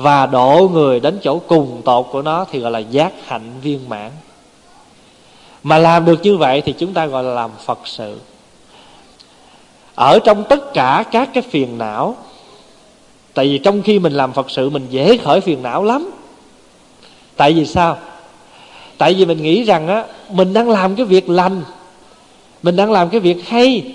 [0.02, 3.90] và độ người đến chỗ cùng tột của nó thì gọi là giác hạnh viên
[3.90, 4.12] mãn.
[5.64, 8.20] Mà làm được như vậy thì chúng ta gọi là làm phật sự.
[9.96, 12.16] Ở trong tất cả các cái phiền não,
[13.34, 16.12] tại vì trong khi mình làm phật sự mình dễ khởi phiền não lắm.
[17.36, 17.98] Tại vì sao?
[18.98, 21.62] Tại vì mình nghĩ rằng á, mình đang làm cái việc lành,
[22.64, 23.94] mình đang làm cái việc hay,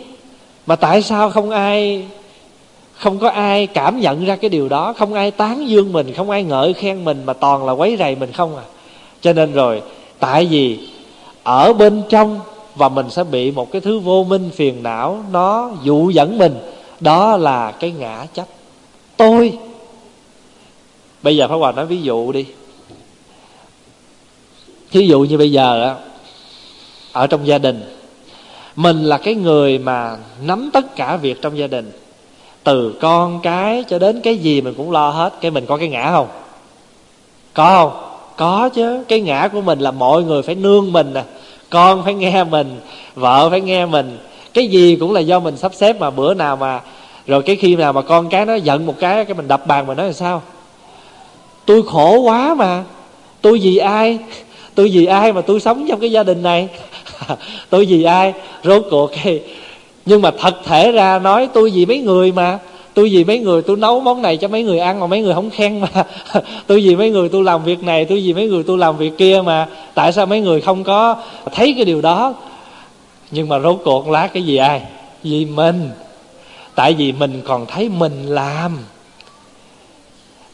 [0.66, 2.04] mà tại sao không ai
[2.96, 6.30] không có ai cảm nhận ra cái điều đó, không ai tán dương mình, không
[6.30, 8.62] ai ngợi khen mình mà toàn là quấy rầy mình không à.
[9.20, 9.82] Cho nên rồi,
[10.18, 10.78] tại vì
[11.42, 12.40] ở bên trong
[12.74, 16.58] và mình sẽ bị một cái thứ vô minh phiền não, nó dụ dẫn mình,
[17.00, 18.46] đó là cái ngã chấp.
[19.16, 19.58] Tôi,
[21.22, 22.46] bây giờ pháp hòa nói ví dụ đi.
[24.90, 25.94] Thí dụ như bây giờ á,
[27.12, 27.82] ở trong gia đình,
[28.76, 31.92] mình là cái người mà nắm tất cả việc trong gia đình
[32.66, 35.34] từ con cái cho đến cái gì mình cũng lo hết.
[35.40, 36.28] Cái mình có cái ngã không?
[37.54, 38.02] Có không?
[38.36, 39.04] Có chứ.
[39.08, 41.22] Cái ngã của mình là mọi người phải nương mình nè.
[41.70, 42.80] Con phải nghe mình,
[43.14, 44.18] vợ phải nghe mình.
[44.54, 46.80] Cái gì cũng là do mình sắp xếp mà bữa nào mà,
[47.26, 49.86] rồi cái khi nào mà con cái nó giận một cái cái mình đập bàn
[49.86, 50.42] mà nói là sao?
[51.64, 52.84] Tôi khổ quá mà.
[53.40, 54.18] Tôi vì ai?
[54.74, 56.68] Tôi vì ai mà tôi sống trong cái gia đình này?
[57.70, 58.32] Tôi vì ai?
[58.64, 59.42] Rốt cuộc cái
[60.06, 62.58] nhưng mà thật thể ra nói, tôi vì mấy người mà.
[62.94, 65.34] Tôi vì mấy người tôi nấu món này cho mấy người ăn mà mấy người
[65.34, 65.88] không khen mà.
[66.66, 69.18] Tôi vì mấy người tôi làm việc này, tôi vì mấy người tôi làm việc
[69.18, 69.68] kia mà.
[69.94, 71.16] Tại sao mấy người không có
[71.54, 72.34] thấy cái điều đó?
[73.30, 74.82] Nhưng mà rốt cuộc lá cái gì ai?
[75.22, 75.90] Vì mình.
[76.74, 78.78] Tại vì mình còn thấy mình làm.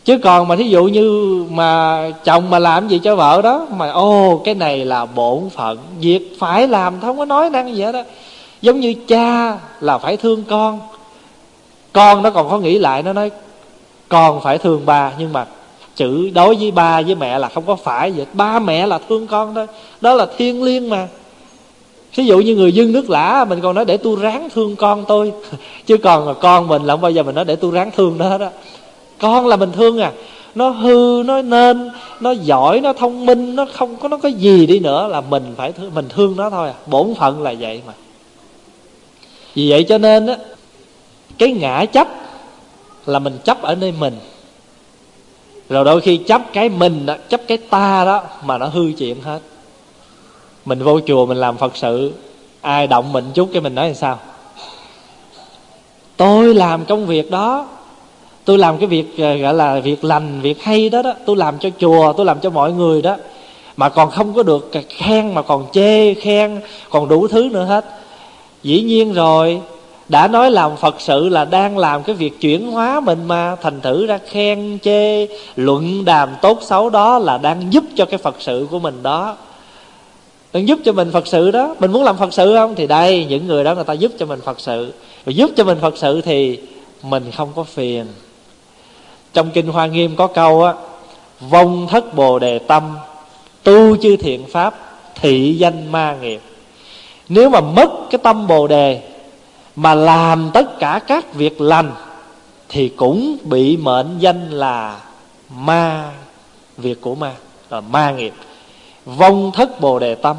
[0.05, 3.91] Chứ còn mà thí dụ như mà chồng mà làm gì cho vợ đó, mà
[3.91, 5.79] ô, cái này là bổn phận.
[6.01, 8.03] Việc phải làm, không có nói năng gì hết đó
[8.63, 10.81] giống như cha là phải thương con.
[11.93, 13.31] Con nó còn có nghĩ lại nó nói
[14.09, 15.47] con phải thương ba nhưng mà
[15.97, 18.27] chữ đối với ba với mẹ là không có phải vậy.
[18.33, 19.67] Ba mẹ là thương con thôi.
[20.01, 21.09] Đó là thiên liêng mà.
[22.15, 25.05] Ví dụ như người dân nước lã mình còn nói để tôi ráng thương con
[25.09, 25.33] tôi.
[25.87, 28.19] Chứ còn là con mình là không bao giờ mình nói để tôi ráng thương
[28.19, 28.49] nó đó.
[29.19, 30.13] Con là mình thương à.
[30.55, 34.67] Nó hư nó nên nó giỏi nó thông minh nó không có nó có gì
[34.67, 36.75] đi nữa là mình phải thương, mình thương nó thôi à.
[36.87, 37.93] Bổn phận là vậy mà
[39.55, 40.37] vì vậy cho nên á,
[41.39, 42.09] cái ngã chấp
[43.07, 44.19] là mình chấp ở nơi mình.
[45.69, 49.21] Rồi đôi khi chấp cái mình đó, chấp cái ta đó mà nó hư chuyện
[49.21, 49.41] hết.
[50.65, 52.13] Mình vô chùa mình làm phật sự,
[52.61, 54.19] ai động mình chút cái mình nói làm sao?
[56.17, 57.69] Tôi làm công việc đó,
[58.45, 61.59] tôi làm cái việc ờ, gọi là việc lành, việc hay đó đó, tôi làm
[61.59, 63.17] cho chùa, tôi làm cho mọi người đó.
[63.77, 66.61] Mà còn không có được khen mà còn chê khen,
[66.91, 67.85] còn đủ thứ nữa hết
[68.63, 69.61] dĩ nhiên rồi,
[70.09, 73.81] đã nói làm phật sự là đang làm cái việc chuyển hóa mình mà, thành
[73.81, 78.37] thử ra khen chê, luận đàm tốt xấu đó là đang giúp cho cái phật
[78.39, 79.37] sự của mình đó.
[80.53, 81.75] Đang giúp cho mình phật sự đó.
[81.79, 82.75] Mình muốn làm phật sự không?
[82.75, 84.93] Thì đây, những người đó người ta giúp cho mình phật sự.
[85.25, 86.59] Và giúp cho mình phật sự thì
[87.03, 88.07] mình không có phiền.
[89.33, 90.75] Trong kinh hoa nghiêm có câu á,
[91.51, 92.97] vong thất bồ đề tâm,
[93.63, 94.75] tu chư thiện pháp,
[95.21, 96.41] thị danh ma nghiệp
[97.35, 99.03] nếu mà mất cái tâm bồ đề
[99.77, 101.93] mà làm tất cả các việc lành,
[102.69, 105.01] thì cũng bị mệnh danh là
[105.57, 106.11] ma,
[106.77, 107.33] việc của ma,
[107.71, 108.33] là ma nghiệp.
[109.05, 110.37] Vong thất bồ đề tâm.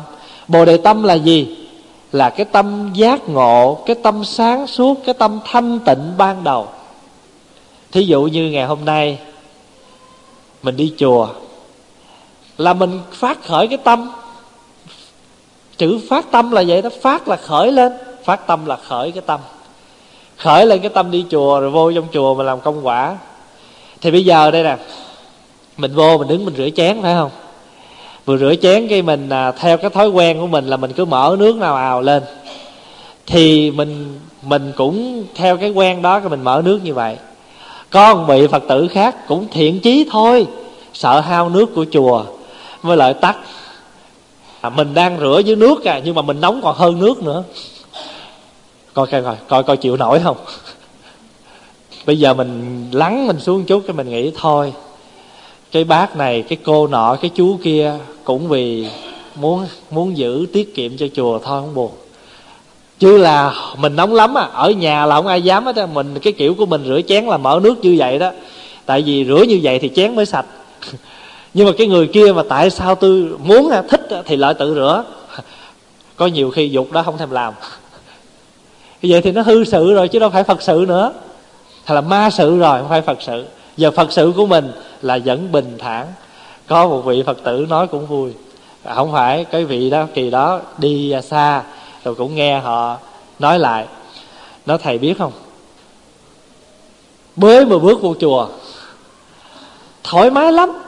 [0.47, 1.67] Bồ đề tâm là gì?
[2.11, 6.67] Là cái tâm giác ngộ, cái tâm sáng suốt, cái tâm thanh tịnh ban đầu.
[7.91, 9.19] Thí dụ như ngày hôm nay,
[10.63, 11.27] mình đi chùa,
[12.57, 14.11] là mình phát khởi cái tâm
[15.77, 16.89] chữ phát tâm là vậy đó.
[17.01, 17.91] Phát là khởi lên.
[18.23, 19.39] Phát tâm là khởi cái tâm.
[20.37, 23.17] Khởi lên cái tâm đi chùa rồi vô trong chùa mình làm công quả.
[24.01, 24.77] Thì bây giờ đây nè
[25.77, 27.29] mình vô mình đứng mình rửa chén phải không?
[28.25, 31.05] Vừa rửa chén cái mình à, theo cái thói quen của mình là mình cứ
[31.05, 32.23] mở nước nào ào lên.
[33.27, 37.17] Thì mình mình cũng theo cái quen đó cái mình mở nước như vậy.
[37.89, 40.47] Con bị phật tử khác cũng thiện chí thôi
[40.93, 42.23] sợ hao nước của chùa
[42.83, 43.37] mới lại tắt
[44.63, 47.43] à, mình đang rửa dưới nước à nhưng mà mình nóng còn hơn nước nữa.
[48.93, 50.37] Coi coi coi coi coi chịu nổi không?
[52.05, 54.73] Bây giờ mình lắng mình xuống chút cái mình nghĩ thôi.
[55.71, 58.87] Cái bác này cái cô nọ cái chú kia cũng vì
[59.35, 61.91] muốn muốn giữ tiết kiệm cho chùa thôi không buồn.
[62.99, 65.85] Chứ là mình nóng lắm à ở nhà là không ai dám hết á.
[65.85, 68.31] Mình cái kiểu của mình rửa chén là mở nước như vậy đó.
[68.85, 70.45] Tại vì rửa như vậy thì chén mới sạch
[71.53, 75.03] nhưng mà cái người kia mà tại sao tôi muốn thích thì lại tự rửa.
[76.15, 77.53] Có nhiều khi dục đó không thèm làm.
[79.03, 81.13] Vậy thì nó hư sự rồi, chứ đâu phải phật sự nữa.
[81.83, 83.45] Hay là ma sự rồi, không phải phật sự.
[83.77, 86.07] Giờ phật sự của mình là vẫn bình thản.
[86.67, 88.31] Có một vị phật tử nói cũng vui.
[88.95, 91.63] Không phải cái vị đó, kỳ đó, đi xa,
[92.03, 92.97] rồi cũng nghe họ
[93.39, 93.85] nói lại.
[94.65, 95.31] Nói, thầy biết không?
[97.35, 98.47] Mới mà bước vô chùa,
[100.03, 100.82] thoải mái lắm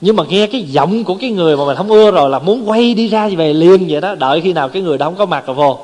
[0.00, 2.70] nhưng mà nghe cái giọng của cái người mà mình không ưa rồi là muốn
[2.70, 5.26] quay đi ra về liền vậy đó, đợi khi nào cái người đó không có
[5.26, 5.78] mặt rồi vô.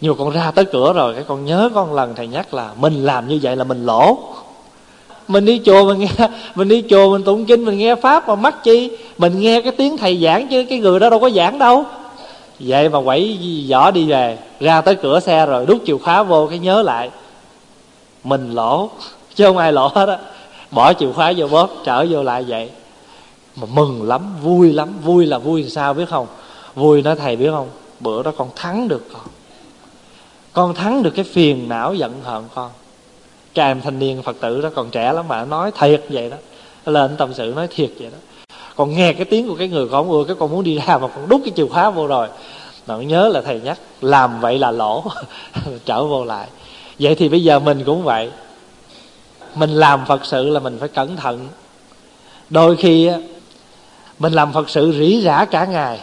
[0.00, 2.70] Nhưng mà con ra tới cửa rồi, cái con nhớ con lần thầy nhắc là
[2.80, 4.18] mình làm như vậy là mình lỗ.
[5.28, 8.34] Mình đi chùa mình nghe, mình đi chùa mình tụng kinh, mình nghe pháp mà
[8.34, 8.90] mắc chi?
[9.18, 11.84] Mình nghe cái tiếng thầy giảng chứ cái người đó đâu có giảng đâu.
[12.58, 13.38] Vậy mà quẩy
[13.68, 17.10] vỏ đi về, ra tới cửa xe rồi, đút chìa khóa vô cái nhớ lại.
[18.24, 18.90] Mình lỗ,
[19.34, 20.18] chứ không ai lỗ hết á.
[20.70, 22.70] Bỏ chìa khóa vô bóp, trở vô lại vậy
[23.56, 24.88] mà mừng lắm, vui lắm.
[25.04, 26.26] Vui là vui sao biết không?
[26.74, 27.68] Vui nói, thầy biết không?
[28.00, 29.22] Bữa đó con thắng được con.
[30.52, 32.70] Con thắng được cái phiền não giận hờn con.
[33.54, 36.36] Cái em thanh niên phật tử đó còn trẻ lắm mà, nói thiệt vậy đó.
[36.86, 38.18] Lên tâm sự nói thiệt vậy đó.
[38.76, 41.08] Còn nghe cái tiếng của cái người con ưa, cái con muốn đi ra mà
[41.08, 42.28] con đút cái chìa khóa vô rồi.
[42.86, 45.04] Nó nhớ là thầy nhắc, làm vậy là lỗ.
[45.84, 46.48] Trở vô lại.
[46.98, 48.30] Vậy thì bây giờ mình cũng vậy.
[49.54, 51.48] Mình làm phật sự là mình phải cẩn thận.
[52.50, 53.10] Đôi khi
[54.22, 55.98] mình làm phật sự rỉ rả cả ngày.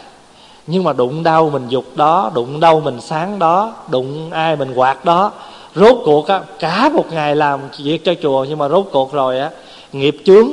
[0.67, 4.73] Nhưng mà đụng đâu mình dục đó, đụng đâu mình sáng đó, đụng ai mình
[4.75, 5.31] quạt đó,
[5.75, 9.39] rốt cuộc á, cả một ngày làm việc cho chùa nhưng mà rốt cuộc rồi
[9.39, 9.49] á,
[9.93, 10.49] nghiệp chướng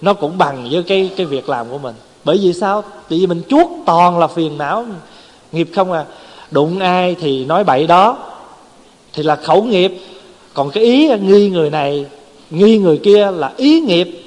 [0.00, 1.94] nó cũng bằng với cái cái việc làm của mình.
[2.24, 2.84] Bởi vì sao?
[3.08, 4.84] Vì mình chuốt toàn là phiền não.
[5.52, 6.04] Nghiệp không à.
[6.50, 8.16] Đụng ai thì nói bậy đó,
[9.12, 9.98] thì là khẩu nghiệp.
[10.54, 12.06] Còn cái ý nghi người này,
[12.50, 14.24] nghi người kia là ý nghiệp.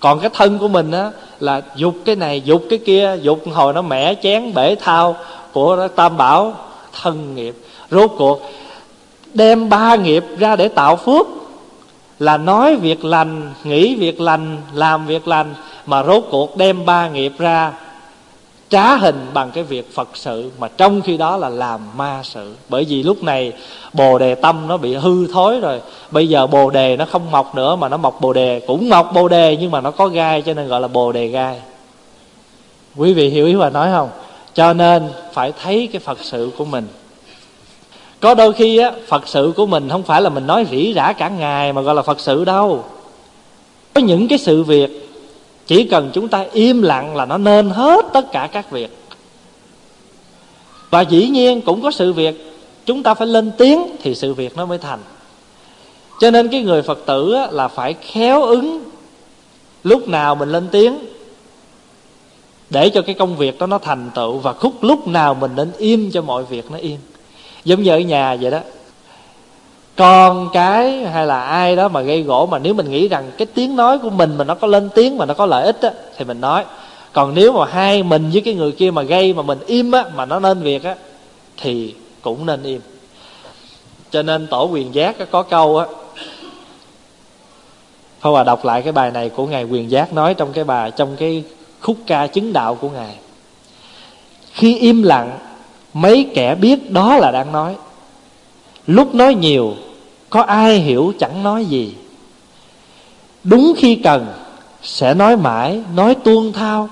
[0.00, 3.72] Còn cái thân của mình á là dục cái này, dục cái kia, dục hồi
[3.72, 5.16] nó mẻ chén bể thao
[5.52, 6.52] của tam bảo,
[7.02, 7.54] thân nghiệp.
[7.90, 8.42] Rốt cuộc,
[9.34, 11.26] đem ba nghiệp ra để tạo phước,
[12.18, 15.54] là nói việc lành, nghĩ việc lành, làm việc lành,
[15.86, 17.72] mà rốt cuộc đem ba nghiệp ra
[18.74, 22.54] trá hình bằng cái việc phật sự, mà trong khi đó là làm ma sự.
[22.68, 23.52] Bởi vì lúc này
[23.92, 25.80] bồ đề tâm nó bị hư thối rồi.
[26.10, 28.60] Bây giờ bồ đề nó không mọc nữa mà nó mọc bồ đề.
[28.66, 31.26] Cũng mọc bồ đề, nhưng mà nó có gai, cho nên gọi là bồ đề
[31.26, 31.60] gai.
[32.96, 34.08] Quý vị hiểu ý hòa nói không?
[34.54, 36.86] Cho nên phải thấy cái phật sự của mình.
[38.20, 41.12] Có đôi khi á, phật sự của mình không phải là mình nói rỉ rả
[41.12, 42.84] cả ngày mà gọi là phật sự đâu.
[43.94, 45.03] Có những cái sự việc
[45.66, 48.98] chỉ cần chúng ta im lặng là nó nên hết tất cả các việc.
[50.90, 52.54] Và dĩ nhiên cũng có sự việc,
[52.86, 55.00] chúng ta phải lên tiếng thì sự việc nó mới thành.
[56.20, 58.84] Cho nên cái người phật tử là phải khéo ứng
[59.84, 60.98] lúc nào mình lên tiếng
[62.70, 65.72] để cho cái công việc đó nó thành tựu và khúc lúc nào mình nên
[65.78, 66.98] im cho mọi việc nó im.
[67.64, 68.58] Giống như ở nhà vậy đó
[69.96, 73.46] con cái hay là ai đó mà gây gỗ mà nếu mình nghĩ rằng cái
[73.54, 75.90] tiếng nói của mình mà nó có lên tiếng mà nó có lợi ích á
[76.16, 76.64] thì mình nói
[77.12, 80.04] còn nếu mà hai mình với cái người kia mà gây mà mình im á
[80.14, 80.94] mà nó nên việc á
[81.56, 82.80] thì cũng nên im
[84.10, 85.86] cho nên tổ quyền giác có câu á
[88.24, 90.90] Pháp Hòa đọc lại cái bài này của Ngài Quyền Giác nói trong cái bài
[90.90, 91.44] trong cái
[91.80, 93.14] khúc ca chứng đạo của Ngài.
[94.52, 95.38] Khi im lặng,
[95.94, 97.74] mấy kẻ biết đó là đang nói.
[98.86, 99.74] Lúc nói nhiều,
[100.30, 101.94] có ai hiểu chẳng nói gì.
[103.44, 104.26] Đúng khi cần,
[104.82, 106.88] sẽ nói mãi, nói tuôn thao,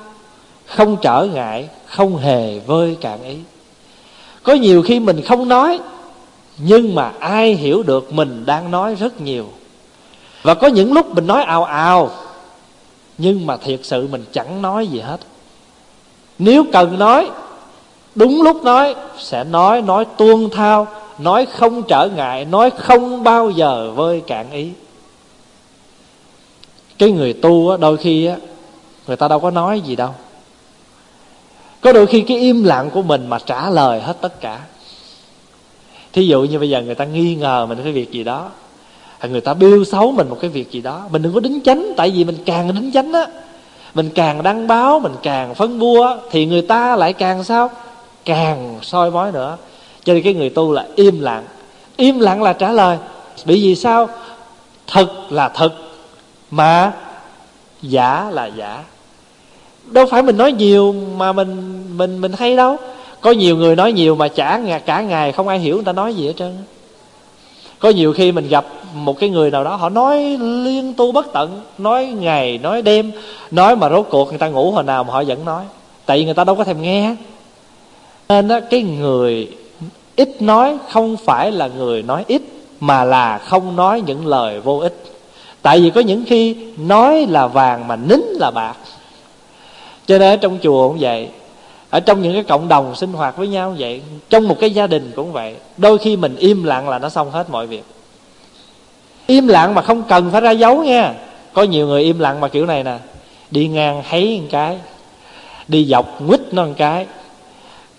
[0.66, 3.36] không trở ngại, không hề vơi cạn ý.
[4.42, 5.78] Có nhiều khi mình không nói,
[6.58, 9.46] nhưng mà ai hiểu được mình đang nói rất nhiều
[10.42, 12.10] và có những lúc mình nói ào ào
[13.18, 15.20] nhưng mà thiệt sự mình chẳng nói gì hết
[16.38, 17.30] nếu cần nói
[18.14, 20.86] đúng lúc nói sẽ nói nói tuôn thao
[21.22, 24.68] nói không trở ngại nói không bao giờ vơi cạn ý.
[26.98, 28.36] Cái người tu á, đôi khi á,
[29.06, 30.10] người ta đâu có nói gì đâu.
[31.80, 34.60] Có đôi khi cái im lặng của mình mà trả lời hết tất cả.
[36.12, 38.50] Thí dụ như bây giờ người ta nghi ngờ mình cái việc gì đó
[39.18, 41.60] hay người ta biêu xấu mình một cái việc gì đó mình đừng có đính
[41.64, 43.26] chánh tại vì mình càng đính chánh á
[43.94, 47.70] mình càng đăng báo mình càng phân bua thì người ta lại càng sao?
[48.24, 49.56] Càng soi mói nữa
[50.04, 51.44] cho nên cái người tu là im lặng.
[51.96, 52.98] Im lặng là trả lời.
[53.44, 54.08] Bởi vì sao?
[54.86, 55.72] Thực là thực
[56.50, 56.92] mà
[57.82, 58.84] giả là giả.
[59.84, 62.76] Đâu phải mình nói nhiều mà mình mình mình hay đâu.
[63.20, 66.14] Có nhiều người nói nhiều mà chả cả ngày không ai hiểu người ta nói
[66.14, 66.56] gì hết trơn
[67.82, 71.32] có nhiều khi mình gặp một cái người nào đó họ nói liên tu bất
[71.32, 73.12] tận nói ngày nói đêm
[73.50, 75.64] nói mà rốt cuộc người ta ngủ hồi nào mà họ vẫn nói.
[76.06, 77.16] Tại vì người ta đâu có thèm nghe.
[78.28, 79.48] Nên đó, cái người
[80.16, 82.42] ít nói không phải là người nói ít,
[82.80, 85.02] mà là không nói những lời vô ích.
[85.62, 88.74] Tại vì có những khi nói là vàng mà nín là bạc.
[90.06, 91.28] Cho nên ở trong chùa cũng vậy,
[91.90, 94.86] ở trong những cái cộng đồng sinh hoạt với nhau vậy, trong một cái gia
[94.86, 97.84] đình cũng vậy, đôi khi mình im lặng là nó xong hết mọi việc.
[99.26, 101.14] Im lặng mà không cần phải ra dấu nha.
[101.52, 102.98] Có nhiều người im lặng mà kiểu này nè,
[103.50, 104.78] đi ngang thấy một cái,
[105.68, 107.06] đi dọc quýt nó một cái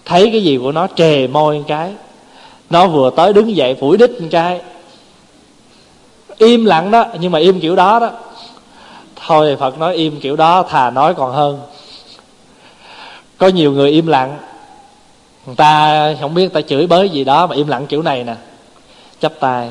[0.06, 1.93] thấy cái gì của nó, trề môi một cái.
[2.70, 4.62] Nó vừa tới đứng dậy, phủi đít một cái.
[6.38, 8.10] Im lặng đó, nhưng mà im kiểu đó đó.
[9.28, 11.60] Thôi, phật nói im kiểu đó, thà nói còn hơn.
[13.38, 14.38] Có nhiều người im lặng.
[15.45, 18.24] Người ta không biết, người ta chửi bới gì đó, mà im lặng kiểu này
[18.24, 18.36] nè.
[19.20, 19.70] Chắp tay.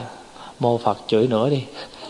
[0.61, 1.62] Mô phật chửi nữa đi.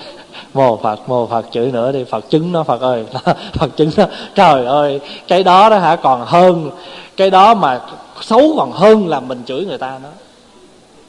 [0.55, 2.05] Mô phật mô phật chửi nữa đi.
[2.05, 3.05] Phật chứng nó, phật ơi.
[3.53, 4.07] Phật chứng nó.
[4.35, 6.71] Trời ơi, cái đó đó hả, còn hơn
[7.17, 7.81] cái đó mà
[8.23, 10.13] xấu còn hơn là mình chửi người ta nữa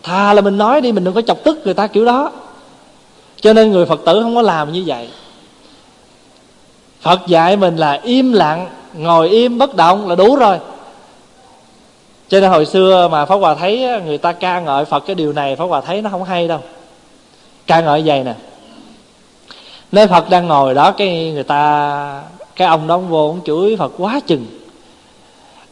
[0.03, 2.31] thà là mình nói đi, mình đừng có chọc tức người ta kiểu đó.
[3.41, 5.09] Cho nên người phật tử không có làm như vậy.
[7.01, 10.59] Phật dạy mình là im lặng, ngồi im bất động là đủ rồi.
[12.27, 15.33] Cho nên hồi xưa mà pháp hòa thấy người ta ca ngợi phật cái điều
[15.33, 16.59] này, pháp hòa thấy nó không hay đâu.
[17.67, 18.33] Ca ngợi vậy nè.
[19.91, 22.23] Nếu phật đang ngồi đó, cái người ta,
[22.55, 24.45] cái ông đó ông vô ông chửi phật quá chừng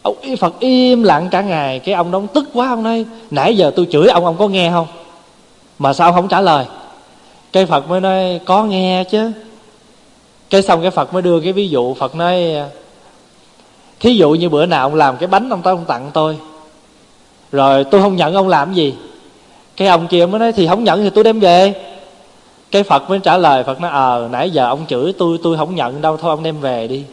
[0.02, 3.58] ông phật im lặng cả ngày cái ông đó ông tức quá ông nói nãy
[3.58, 4.88] giờ tôi chửi ông ông có nghe không?
[5.80, 6.66] Mà sao ông không trả lời?
[7.52, 9.32] Cái phật mới nói có nghe chứ.
[10.50, 12.44] Cái xong cái phật mới đưa cái ví dụ phật nói
[14.00, 16.38] thí dụ như bữa nào ông làm cái bánh ông tới ông tặng tôi.
[17.52, 18.94] Rồi tôi không nhận ông làm gì.
[19.78, 21.74] Cái ông kia mới nói thì không nhận thì tôi đem về.
[22.72, 25.58] Cái phật mới trả lời phật nói ờ à, nãy giờ ông chửi tôi tôi
[25.58, 27.04] không nhận đâu thôi ông đem về đi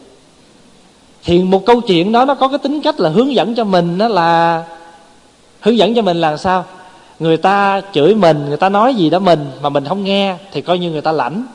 [1.29, 3.97] thì một câu chuyện đó nó có cái tính cách là hướng dẫn cho mình
[3.97, 4.63] đó là
[5.59, 6.65] hướng dẫn cho mình là sao?
[7.19, 10.61] Người ta chửi mình, người ta nói gì đó mình mà mình không nghe thì
[10.61, 11.45] coi như người ta lãnh.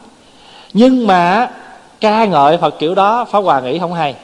[0.73, 1.51] Nhưng mà
[2.01, 4.15] ca ngợi phật kiểu đó phá hòa nghĩ không hay.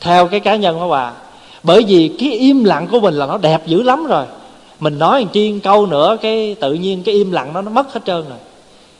[0.00, 1.12] Theo cái cá nhân phá hòa,
[1.62, 4.24] bởi vì cái im lặng của mình là nó đẹp dữ lắm rồi.
[4.80, 7.94] Mình nói một chiên câu nữa cái tự nhiên cái im lặng nó nó mất
[7.94, 8.38] hết trơn rồi.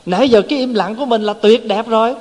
[0.07, 2.15] Nãy giờ cái im lặng của mình là tuyệt đẹp rồi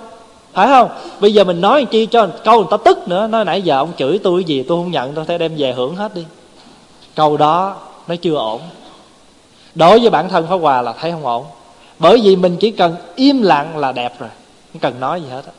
[0.58, 0.90] phải không?
[1.20, 3.28] Bây giờ mình nói chi cho câu người ta tức nữa.
[3.28, 5.74] Nói nãy giờ ông chửi tôi cái gì tôi không nhận tôi phải đem về
[5.74, 6.26] hưởng hết đi.
[7.16, 7.76] Câu đó
[8.08, 8.62] nó chưa ổn.
[9.76, 11.46] Đối với bản thân pháp hòa là thấy không ổn.
[12.00, 14.30] Bởi vì mình chỉ cần im lặng là đẹp rồi.
[14.74, 15.52] Không cần nói gì hết á.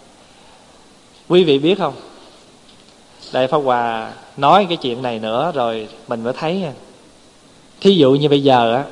[1.28, 1.94] Quý vị biết không?
[3.32, 6.72] Đại pháp hòa nói cái chuyện này nữa rồi mình mới thấy nha.
[7.80, 8.84] Thí dụ như bây giờ á,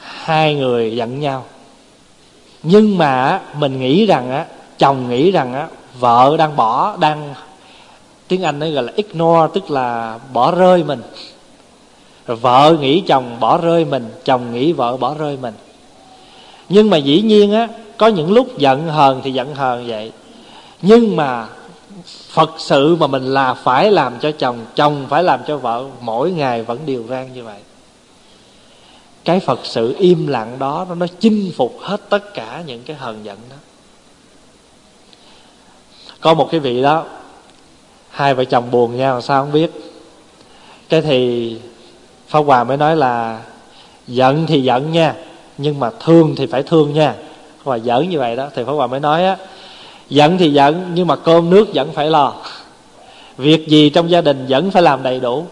[0.00, 1.44] hai người giận nhau
[2.64, 4.44] nhưng mà mình nghĩ rằng á,
[4.78, 5.66] chồng nghĩ rằng á,
[5.98, 7.34] vợ đang bỏ, đang,
[8.28, 11.02] tiếng anh nó gọi là ignore, tức là bỏ rơi mình.
[12.26, 15.54] Rồi vợ nghĩ chồng bỏ rơi mình, chồng nghĩ vợ bỏ rơi mình.
[16.68, 20.12] Nhưng mà dĩ nhiên á, có những lúc giận hờn thì giận hờn vậy.
[20.82, 21.46] Nhưng mà
[22.30, 26.30] phật sự mà mình là phải làm cho chồng chồng phải làm cho vợ, mỗi
[26.30, 27.58] ngày vẫn điều rang như vậy
[29.24, 32.96] cái phật sự im lặng đó nó, nó chinh phục hết tất cả những cái
[32.96, 33.56] hờn giận đó.
[36.20, 37.04] Có một cái vị đó
[38.10, 39.70] hai vợ chồng buồn nhau sao không biết?
[40.88, 41.56] Cái thì
[42.28, 43.42] pháp hòa mới nói là
[44.06, 45.14] giận thì giận nha
[45.58, 47.14] nhưng mà thương thì phải thương nha.
[47.64, 49.36] Và giỡn như vậy đó thì pháp hòa mới nói á
[50.08, 52.34] giận thì giận nhưng mà cơm nước vẫn phải lo.
[53.36, 55.46] Việc gì trong gia đình vẫn phải làm đầy đủ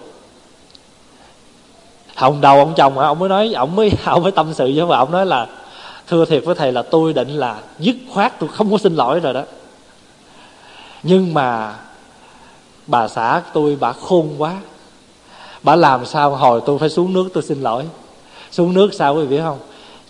[2.14, 4.96] hồng đầu ông chồng ông mới nói, ông mới ông mới tâm sự với vợ.
[4.96, 5.46] Ông nói là,
[6.08, 9.20] thưa thiệt với thầy là tôi định là dứt khoát tôi không có xin lỗi
[9.20, 9.42] rồi đó.
[11.02, 11.74] Nhưng mà
[12.86, 14.54] bà xã tôi, bà khôn quá.
[15.62, 17.84] Bà làm sao hồi tôi phải xuống nước tôi xin lỗi?
[18.50, 19.58] Xuống nước sao quý vị biết không?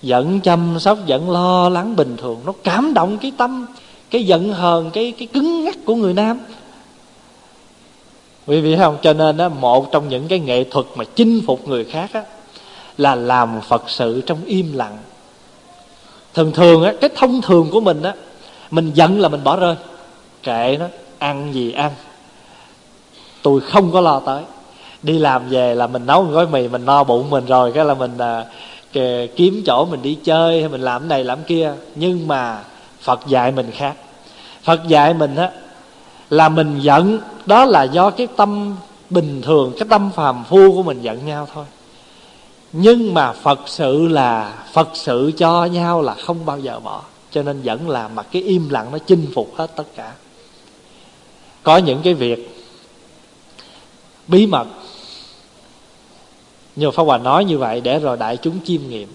[0.03, 2.40] Vẫn chăm sóc, vẫn lo lắng bình thường.
[2.46, 3.66] Nó cảm động cái tâm,
[4.11, 6.38] cái giận hờn, cái cái cứng ngắc của người nam
[8.53, 8.96] quý vị không?
[9.03, 12.22] Cho nên đó một trong những cái nghệ thuật mà chinh phục người khác á
[12.98, 14.98] là làm phật sự trong im lặng.
[16.34, 18.14] Thường thường á cái thông thường của mình á
[18.70, 19.74] mình giận là mình bỏ rơi.
[20.42, 20.86] Kệ nó
[21.18, 21.90] ăn gì ăn.
[23.42, 24.42] Tôi không có lo tới.
[25.03, 27.84] Đi làm về là mình nấu một gói mì mình no bụng mình rồi cái
[27.84, 28.44] là mình à,
[28.92, 31.72] kề, kiếm chỗ mình đi chơi hay mình làm này làm kia.
[31.94, 32.59] Nhưng mà
[33.00, 33.94] phật dạy mình khác.
[34.62, 35.50] Phật dạy mình á
[36.33, 38.76] là mình giận, đó là do cái tâm
[39.11, 41.64] bình thường, cái tâm phàm phu của mình giận nhau thôi.
[42.72, 47.03] Nhưng mà phật sự là, phật sự cho nhau là không bao giờ bỏ.
[47.30, 50.12] Cho nên vẫn là mà cái im lặng nó chinh phục hết tất cả.
[51.62, 52.64] Có những cái việc
[54.28, 54.66] bí mật.
[56.76, 59.09] Nhiều Pháp Hòa nói như vậy để rồi đại chúng chiêm nghiệm.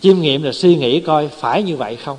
[0.00, 2.18] Chiêm nghiệm là suy nghĩ coi phải như vậy không?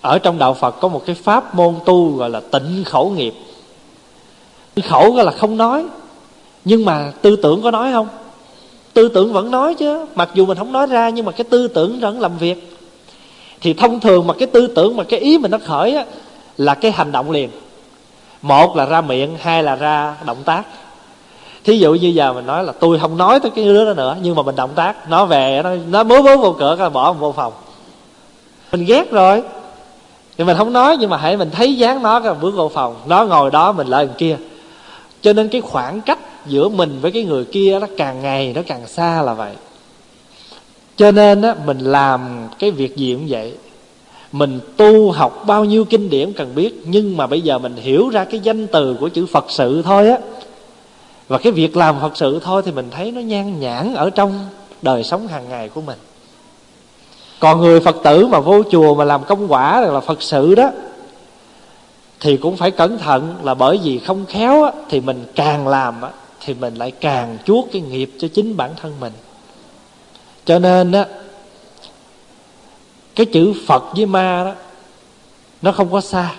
[0.00, 3.34] Ở trong Đạo Phật có một cái pháp môn tu gọi là tịnh khẩu nghiệp.
[4.84, 5.84] Khẩu gọi là không nói.
[6.64, 8.08] Nhưng mà tư tưởng có nói không?
[8.94, 10.06] Tư tưởng vẫn nói chứ.
[10.14, 12.76] Mặc dù mình không nói ra, nhưng mà cái tư tưởng vẫn làm việc.
[13.60, 16.04] Thì thông thường mà cái tư tưởng mà cái ý mình nó khởi á,
[16.56, 17.50] Là cái hành động liền.
[18.42, 20.62] Một là ra miệng, Hai là ra động tác.
[21.64, 24.16] Thí dụ như giờ mình nói là tôi không nói tới cái đứa đó nữa,
[24.22, 25.10] nhưng mà mình động tác.
[25.10, 27.52] Nó về, nó nó bố vô cửa là bỏ vô phòng.
[28.72, 29.42] Mình ghét rồi
[30.38, 32.96] thì mình không nói, nhưng mà hãy mình thấy dáng nó cái bước vô phòng.
[33.06, 34.36] Nó ngồi đó, mình lại kia.
[35.20, 38.62] Cho nên cái khoảng cách giữa mình với cái người kia nó càng ngày nó
[38.66, 39.52] càng xa là vậy.
[40.96, 43.52] Cho nên á, mình làm cái việc gì cũng vậy.
[44.32, 48.08] Mình tu học bao nhiêu kinh điển cần biết, nhưng mà bây giờ mình hiểu
[48.08, 50.18] ra cái danh từ của chữ phật sự thôi á.
[51.28, 54.46] Và cái việc làm phật sự thôi thì mình thấy nó nhan nhản ở trong
[54.82, 55.98] đời sống hàng ngày của mình
[57.38, 60.70] còn người phật tử mà vô chùa mà làm công quả là phật sự đó
[62.20, 66.02] thì cũng phải cẩn thận là bởi vì không khéo á, thì mình càng làm
[66.02, 66.10] á,
[66.40, 69.12] thì mình lại càng chuốt cái nghiệp cho chính bản thân mình.
[70.44, 71.06] Cho nên á
[73.14, 74.52] cái chữ phật với ma đó
[75.62, 76.32] nó không có xa.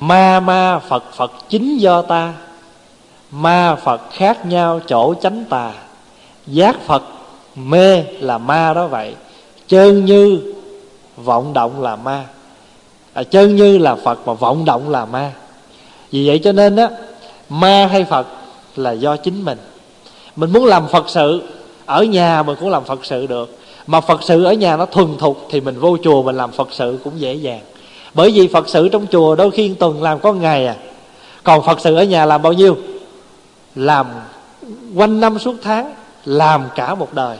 [0.00, 2.34] Ma ma phật phật chính do ta.
[3.30, 5.72] Ma phật khác nhau chỗ chánh tà.
[6.46, 7.02] Giác phật
[7.56, 9.14] mê là ma đó vậy.
[9.68, 10.54] Chơn như
[11.16, 12.24] vọng động là ma.
[13.12, 15.32] À, chơn như là phật mà vọng động là ma.
[16.10, 16.88] Vì vậy cho nên á
[17.48, 18.26] ma hay phật
[18.76, 19.58] là do chính mình.
[20.36, 21.42] Mình muốn làm phật sự
[21.86, 23.58] ở nhà mình cũng làm phật sự được.
[23.86, 26.68] Mà phật sự ở nhà nó thuần thục thì mình vô chùa mình làm phật
[26.70, 27.60] sự cũng dễ dàng.
[28.14, 30.76] Bởi vì phật sự trong chùa đôi khi tuần làm có ngày à.
[31.42, 32.76] Còn phật sự ở nhà làm bao nhiêu?
[33.74, 34.06] Làm
[34.94, 35.94] quanh năm suốt tháng
[36.26, 37.36] làm cả một đời,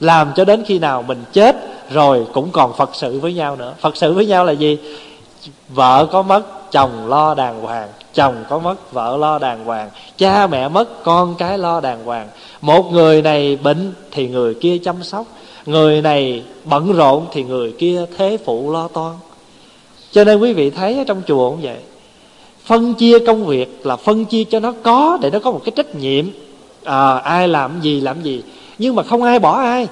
[0.00, 1.56] làm cho đến khi nào mình chết
[1.90, 3.74] rồi cũng còn phật sự với nhau nữa.
[3.80, 4.78] Phật sự với nhau là gì?
[5.68, 7.88] Vợ có mất, chồng lo đàng hoàng.
[8.14, 9.90] Chồng có mất, vợ lo đàng hoàng.
[10.16, 12.28] Cha mẹ mất, con cái lo đàng hoàng.
[12.60, 15.26] Một người này bệnh thì người kia chăm sóc.
[15.66, 19.12] Người này bận rộn thì người kia thế phụ lo toan.
[20.12, 21.78] Cho nên quý vị thấy ở trong chùa cũng vậy.
[22.64, 25.72] Phân chia công việc là phân chia cho nó có để nó có một cái
[25.76, 26.26] trách nhiệm
[26.84, 28.42] à, ai làm gì làm gì.
[28.78, 29.88] Nhưng mà không ai bỏ ai.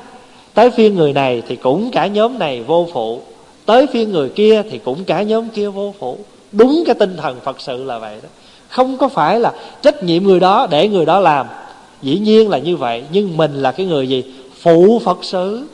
[0.55, 3.21] Tới phiên người này thì cũng cả nhóm này vô phụ.
[3.67, 6.19] Tới phiên người kia thì cũng cả nhóm kia vô phụ.
[6.53, 8.29] Đúng cái tinh thần phật sự là vậy đó.
[8.69, 11.47] Không có phải là trách nhiệm người đó để người đó làm.
[12.03, 14.25] Dĩ nhiên là như vậy nhưng mình là cái người gì?
[14.61, 15.67] Phụ phật sự.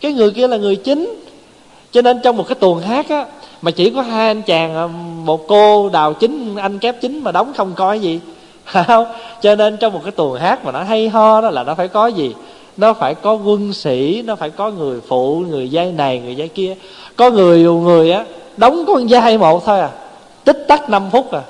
[0.00, 1.22] Cái người kia là người chính.
[1.92, 3.26] Cho nên trong một cái tuồng hát á
[3.62, 4.86] mà chỉ có hai anh chàng à,
[5.24, 8.20] một cô đào chính anh kép chính mà đóng không coi gì
[8.68, 9.06] không?
[9.42, 11.88] Cho nên trong một cái tuồng hát mà nó hay ho đó là nó phải
[11.88, 12.34] có gì?
[12.76, 16.48] Nó phải có quân sĩ, nó phải có người phụ, người dây này, người dây
[16.48, 16.74] kia.
[17.16, 18.24] Có người người á,
[18.56, 19.90] đóng con dây một thôi à.
[20.44, 21.40] Tích tắc 5 phút à.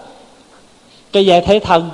[1.13, 1.91] Cái dây thế thân.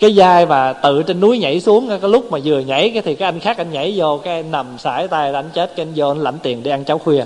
[0.00, 3.14] Cái dây mà tự trên núi nhảy xuống cái lúc mà vừa nhảy cái thì
[3.14, 5.86] cái anh khác anh nhảy vô, cái anh nằm sải tay là anh chết, cái
[5.86, 7.24] anh vô anh lãnh tiền đi ăn cháo khuya.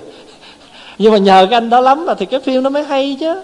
[0.98, 3.42] Nhưng mà nhờ cái anh đó lắm mà thì cái phim nó mới hay chứ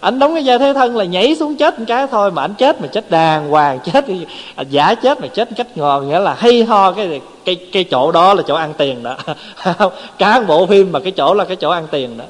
[0.00, 2.54] anh đóng cái vai thế thân là nhảy xuống chết một cái thôi mà anh
[2.54, 4.04] chết mà chết đàng hoàng chết
[4.56, 8.12] anh giả chết mà chết cách ngon nghĩa là hay ho cái cái cái chỗ
[8.12, 9.16] đó là chỗ ăn tiền đó.
[10.18, 12.24] Cả bộ phim mà cái chỗ là cái chỗ ăn tiền đó.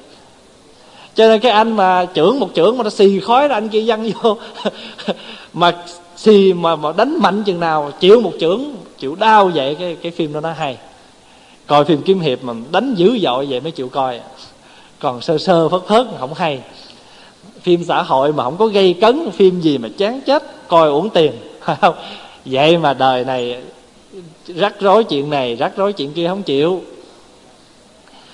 [1.14, 3.82] Cho nên cái anh mà trưởng một trưởng mà nó xì khói ra anh kia
[3.86, 4.36] văng vô.
[5.52, 5.72] Mà
[6.16, 10.12] xì mà, mà đánh mạnh chừng nào chịu một trưởng chịu đau vậy cái cái
[10.12, 10.76] phim đó nó hay.
[11.66, 14.20] Coi phim kiếm hiệp mà đánh dữ dội vậy mới chịu coi.
[14.98, 16.60] Còn sơ sơ phớt phớt không hay
[17.66, 21.10] phim xã hội mà không có gây cấn, phim gì mà chán chết, coi uổng
[21.10, 21.32] tiền.
[22.44, 23.62] Vậy mà đời này
[24.46, 26.80] rắc rối chuyện này, rắc rối chuyện kia không chịu.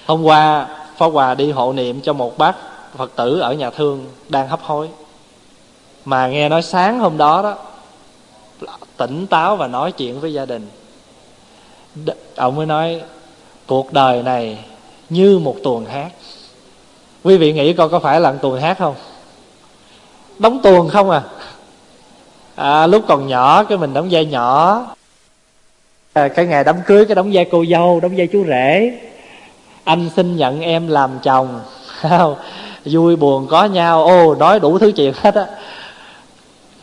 [0.07, 2.57] Hôm qua phó Hòa đi hộ niệm cho một bác
[2.97, 4.89] Phật tử ở nhà thương đang hấp hối.
[6.05, 7.57] Mà nghe nói sáng hôm đó đó,
[8.97, 10.69] tỉnh táo và nói chuyện với gia đình.
[12.37, 13.01] Ông mới nói,
[13.67, 14.59] cuộc đời này
[15.11, 16.11] như một tuồng hát.
[17.23, 18.95] Quý vị nghĩ coi có phải là tuồng hát không?
[20.39, 21.23] Đóng tuồng không à,
[22.55, 24.87] à lúc còn nhỏ cái mình đóng vai nhỏ.
[26.13, 28.99] À, cái ngày đám cưới cái đóng vai cô dâu đóng vai chú rể.
[29.85, 31.61] Anh xin nhận em làm chồng.
[32.85, 34.05] Vui buồn có nhau.
[34.05, 35.47] Ô nói đủ thứ chuyện hết á.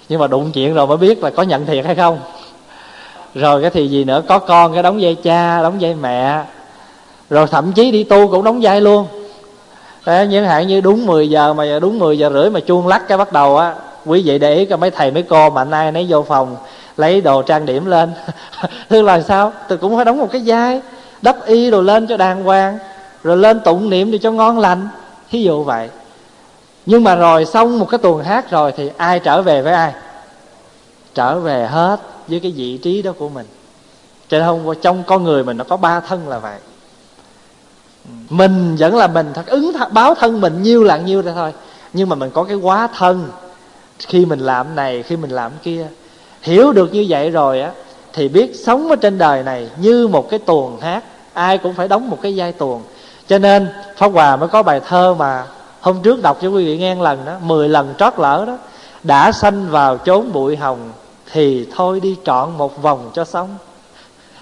[0.10, 2.20] Nhưng mà đụng chuyện rồi mới biết là có nhận thiệt hay không.
[3.36, 4.24] Rồi cái thì gì nữa?
[4.28, 6.43] Có con cái đóng vai cha đóng vai mẹ.
[7.30, 9.08] Rồi thậm chí đi tu cũng đóng vai luôn.
[10.06, 13.08] Đấy, những hạn như đúng 10 giờ mà đúng 10 giờ rưỡi mà chuông lắc
[13.08, 13.76] cái bắt đầu á
[14.06, 16.56] quý vị để ý cho mấy thầy mấy cô mà nay nấy vô phòng
[16.97, 18.12] lấy đồ trang điểm lên.
[18.89, 19.54] Thứ là sao?
[19.68, 20.82] Tôi cũng phải đóng một cái vai
[21.22, 22.78] đắp y đồ lên cho đàng hoàng
[23.24, 24.88] rồi lên tụng niệm để cho ngon lành.
[25.32, 25.89] Thí dụ vậy.
[26.86, 29.93] Nhưng mà rồi xong một cái tuần hát rồi thì ai trở về với ai?
[31.14, 33.45] Trở về hết với cái vị trí đó của mình.
[34.28, 36.58] Cho nên không trong con người mình nó có ba thân là vậy
[38.30, 41.53] mình vẫn là mình thật ứng thật, báo thân mình nhiêu là nhiêu ra thôi.
[41.93, 43.30] Nhưng mà mình có cái quá thân.
[43.99, 45.88] Khi mình làm này khi mình làm kia.
[46.41, 47.71] Hiểu được như vậy rồi á
[48.13, 51.03] thì biết sống ở trên đời này như một cái tuồng hát.
[51.34, 52.82] Ai cũng phải đóng một cái vai tuồng.
[53.27, 53.67] Cho nên
[53.97, 55.43] pháp hòa mới có bài thơ mà
[55.82, 58.57] hôm trước đọc cho quý vị nghe lần đó 10 lần trót lỡ đó
[59.03, 60.91] đã sanh vào chốn bụi hồng
[61.32, 63.57] thì thôi đi trọn một vòng cho xong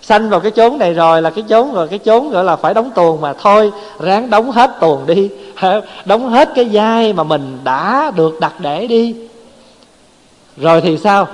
[0.08, 2.74] sanh vào cái chốn này rồi là cái chốn rồi, cái chốn gọi là phải
[2.74, 5.30] đóng tuồng mà thôi, ráng đóng hết tuồng đi.
[6.06, 9.16] Đóng hết cái vai mà mình đã được đặt để đi.
[10.58, 11.28] Rồi thì sao?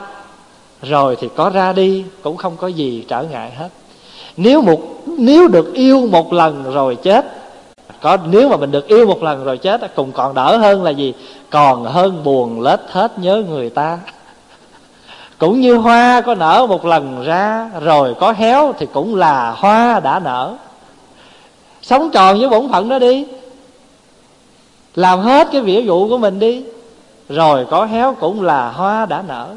[0.81, 3.69] Rồi thì có ra đi, cũng không có gì trở ngại hết.
[4.37, 7.25] Nếu một, nếu được yêu một lần rồi chết,
[8.01, 10.91] có, nếu mà mình được yêu một lần rồi chết, cùng còn đỡ hơn là
[10.91, 11.13] gì?
[11.49, 13.99] Còn hơn buồn lết hết nhớ người ta
[15.43, 19.99] cũng như hoa có nở một lần ra, rồi có héo thì cũng là hoa
[19.99, 20.55] đã nở.
[21.81, 23.25] Sống tròn với bổn phận đó đi.
[24.95, 26.63] Làm hết cái nghĩa vụ của mình đi,
[27.29, 29.55] rồi có héo cũng là hoa đã nở.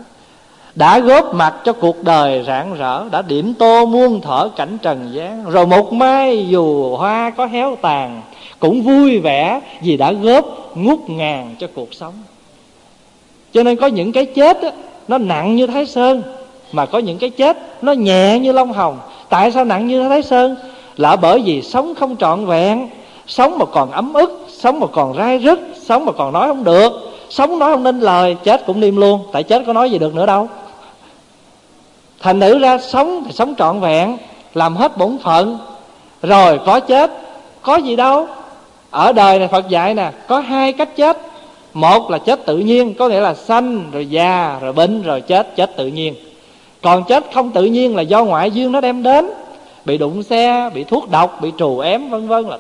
[0.75, 5.11] Đã góp mặt cho cuộc đời rạng rỡ, đã điểm tô muôn thở cảnh trần
[5.13, 5.51] gian.
[5.51, 8.23] Rồi một mai dù hoa có héo tàn,
[8.61, 12.15] cũng vui vẻ vì đã góp ngút ngàn cho cuộc sống.
[13.53, 14.69] Cho nên có những cái chết đó
[15.09, 16.23] nó nặng như thái sơn,
[16.73, 18.99] mà có những cái chết nó nhẹ như lông hồng.
[19.29, 20.57] Tại sao nặng như thái sơn?
[20.97, 22.89] Là bởi vì sống không trọn vẹn,
[23.27, 26.65] sống mà còn ấm ức, sống mà còn rai rứt, sống mà còn nói không
[26.65, 26.93] được.
[27.31, 29.21] Sống nói không nên lời, chết cũng niêm luôn.
[29.33, 30.49] Tại chết có nói gì được nữa đâu.
[32.21, 34.17] Thành nữ ra sống thì sống trọn vẹn,
[34.55, 35.59] làm hết bổn phận.
[36.23, 37.11] Rồi có chết,
[37.63, 38.27] có gì đâu.
[38.91, 41.19] Ở đời này phật dạy nè, có hai cách chết
[41.77, 45.57] một là chết tự nhiên, có nghĩa là sanh, rồi già, rồi bệnh, rồi chết
[45.57, 46.15] chết tự nhiên.
[46.83, 49.27] Còn chết không tự nhiên là do ngoại duyên nó đem đến.
[49.85, 52.59] Bị đụng xe, bị thuốc độc, bị trù ém, vân vân là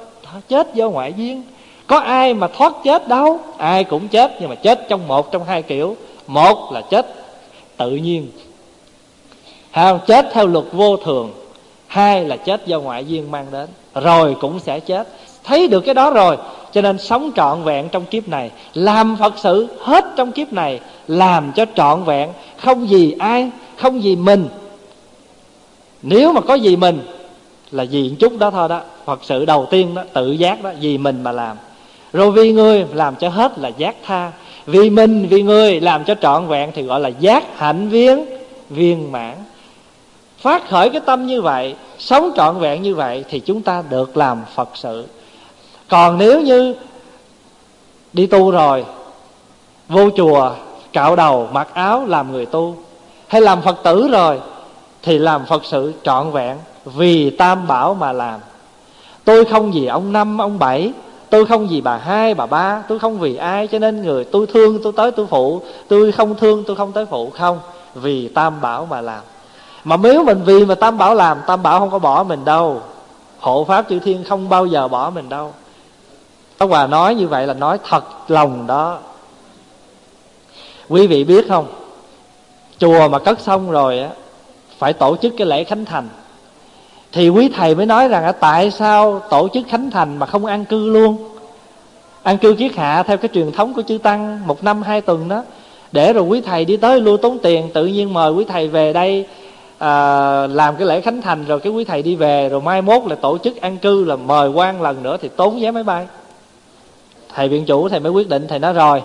[0.49, 1.43] chết do ngoại duyên.
[1.87, 3.41] Có ai mà thoát chết đâu?
[3.59, 5.97] Ai cũng chết, nhưng mà chết trong một trong hai kiểu.
[6.27, 7.14] Một là chết
[7.77, 8.29] tự nhiên.
[9.75, 11.33] Không chết theo luật vô thường.
[11.87, 13.67] Hai là chết do ngoại duyên mang đến.
[13.95, 15.09] Rồi cũng sẽ chết
[15.47, 16.36] thấy được cái đó rồi.
[16.72, 20.80] Cho nên sống trọn vẹn trong kiếp này, làm phật sự hết trong kiếp này,
[21.09, 24.49] làm cho trọn vẹn, không gì ai, không gì mình.
[26.03, 27.01] Nếu mà có gì mình,
[27.70, 28.80] là gì chút đó thôi đó.
[29.05, 31.57] Phật sự đầu tiên đó, tự giác đó, vì mình mà làm.
[32.12, 34.32] Rồi vì người, làm cho hết là giác tha.
[34.66, 38.26] Vì mình, vì người, làm cho trọn vẹn thì gọi là giác hạnh viên
[38.70, 39.34] viên mãn.
[40.38, 44.16] Phát khởi cái tâm như vậy, sống trọn vẹn như vậy thì chúng ta được
[44.16, 45.07] làm phật sự
[45.89, 46.74] còn nếu như
[48.12, 48.84] đi tu rồi,
[49.89, 50.51] vô chùa,
[50.93, 52.76] cạo đầu, mặc áo làm người tu,
[53.28, 54.41] hay làm phật tử rồi,
[55.03, 58.41] thì làm phật sự trọn vẹn, vì tam bảo mà làm.
[59.24, 60.93] Tôi không vì ông năm, ông bảy,
[61.30, 64.47] tôi không vì bà hai, bà ba, tôi không vì ai, cho nên người tôi
[64.47, 67.30] thương, tôi tới tôi phụ, tôi không thương, tôi không tới phụ.
[67.30, 67.59] Không,
[67.95, 69.20] vì tam bảo mà làm.
[69.84, 72.80] Mà nếu mình vì mà tam bảo làm, tam bảo không có bỏ mình đâu.
[73.41, 75.53] Hộ pháp chư thiên không bao giờ bỏ mình đâu.
[76.59, 78.99] Pháp Hòa nói như vậy là nói thật lòng đó.
[80.89, 81.67] Quý vị biết không?
[82.79, 84.09] Chùa mà cất xong rồi á
[84.79, 86.09] Phải tổ chức cái lễ khánh thành.
[87.13, 90.65] Thì quý thầy mới nói rằng Tại sao tổ chức khánh thành mà không an
[90.65, 91.29] cư luôn?
[92.23, 95.29] An cư kiết hạ theo cái truyền thống của chư Tăng Một năm hai tuần
[95.29, 95.43] đó.
[95.93, 98.93] Để rồi quý thầy đi tới luôn tốn tiền Tự nhiên mời quý thầy về
[98.93, 99.27] đây
[99.79, 103.03] à, Làm cái lễ khánh thành Rồi cái quý thầy đi về Rồi mai mốt
[103.07, 106.07] là tổ chức an cư là mời quan lần nữa Thì tốn vé máy bay
[107.37, 109.03] thầy viện chủ, thầy mới quyết định, thầy nói rồi.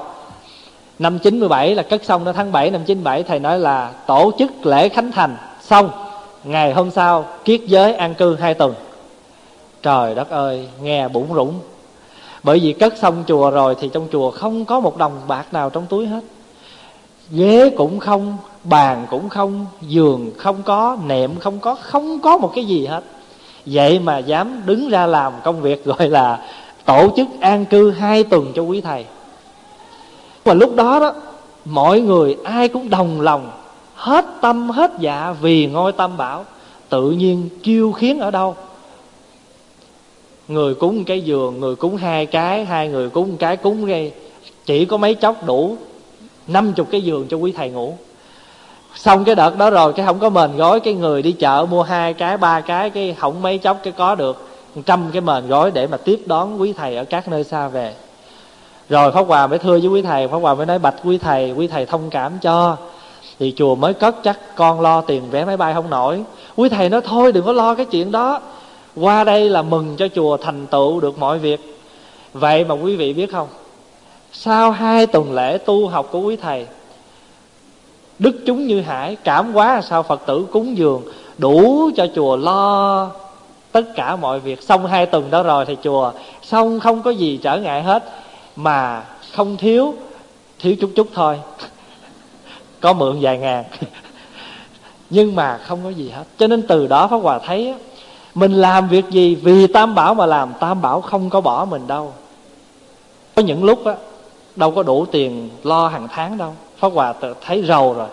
[1.00, 4.66] Năm 97 là cất xong đó, tháng 7 năm 97 thầy nói là tổ chức
[4.66, 5.36] lễ khánh thành.
[5.62, 5.90] Xong,
[6.44, 8.74] ngày hôm sau, kiết giới an cư hai tuần.
[9.82, 11.60] Trời đất ơi, nghe bủng rủng.
[12.44, 15.70] Bởi vì cất xong chùa rồi thì trong chùa không có một đồng bạc nào
[15.70, 16.24] trong túi hết.
[17.32, 22.52] Ghế cũng không, bàn cũng không, giường không có, nệm không có không có một
[22.56, 23.04] cái gì hết.
[23.66, 26.40] Vậy mà dám đứng ra làm công việc gọi là
[26.92, 29.06] tổ chức an cư hai tuần cho quý thầy.
[30.44, 31.14] Và lúc đó đó,
[31.66, 33.52] mọi người ai cũng đồng lòng,
[33.96, 36.46] hết tâm hết dạ vì ngôi tâm bảo,
[36.90, 38.56] tự nhiên kêu khiến ở đâu.
[40.48, 43.86] Người cúng một cái giường, người cúng hai cái, hai người cúng một cái cúng
[43.86, 44.12] gây
[44.66, 45.78] chỉ có mấy chốc đủ
[46.48, 47.94] năm chục cái giường cho quý thầy ngủ.
[48.96, 51.84] Xong cái đợt đó rồi, cái không có mền gói, cái người đi chợ mua
[51.84, 54.51] hai cái, ba cái cái không mấy chốc cái có được
[54.86, 57.94] trăm cái mền gói để mà tiếp đón quý thầy ở các nơi xa về.
[58.90, 61.52] Rồi pháp hòa mới thưa với quý thầy, pháp hòa mới nói, bạch quý thầy
[61.52, 62.78] quý thầy thông cảm cho.
[63.40, 66.24] Thì chùa mới cất chắc con lo tiền vé máy bay không nổi.
[66.56, 68.42] Quý thầy nói, thôi đừng có lo cái chuyện đó.
[68.96, 71.78] Qua đây là mừng cho chùa thành tựu được mọi việc.
[72.34, 73.48] Vậy mà quý vị biết không?
[74.34, 76.66] Sau hai tuần lễ tu học của quý thầy,
[78.20, 81.02] đức chúng như hải cảm quá sao phật tử cúng dường
[81.38, 83.10] đủ cho chùa lo
[83.72, 86.12] tất cả mọi việc xong hai tuần đó rồi thì chùa,
[86.42, 88.04] xong không có gì trở ngại hết,
[88.56, 89.04] mà
[89.34, 89.94] không thiếu
[90.60, 91.40] thiếu chút chút thôi.
[92.82, 93.64] Có mượn vài ngàn.
[95.10, 96.24] Nhưng mà không có gì hết.
[96.38, 97.74] Cho nên từ đó pháp hòa thấy
[98.36, 101.88] mình làm việc gì, vì tam bảo mà làm, tam bảo không có bỏ mình
[101.88, 102.14] đâu.
[103.36, 103.96] Có những lúc á,
[104.56, 106.54] đâu có đủ tiền lo hàng tháng đâu.
[106.78, 107.14] Pháp hòa
[107.46, 108.08] thấy rầu rồi.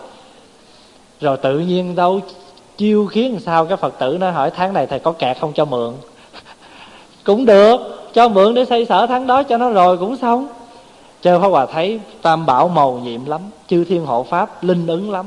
[1.21, 2.21] Rồi tự nhiên đâu
[2.79, 5.65] chiêu khiến sao cái phật tử nó hỏi, tháng này thầy có kẹt không cho
[5.65, 5.93] mượn?
[7.23, 7.77] Cũng được,
[8.13, 10.47] cho mượn để xây sở tháng đó cho nó rồi cũng xong.
[11.21, 15.11] Chơi pháp hòa thấy tam bảo màu nhiệm lắm, chư thiên hộ pháp linh ứng
[15.11, 15.25] lắm.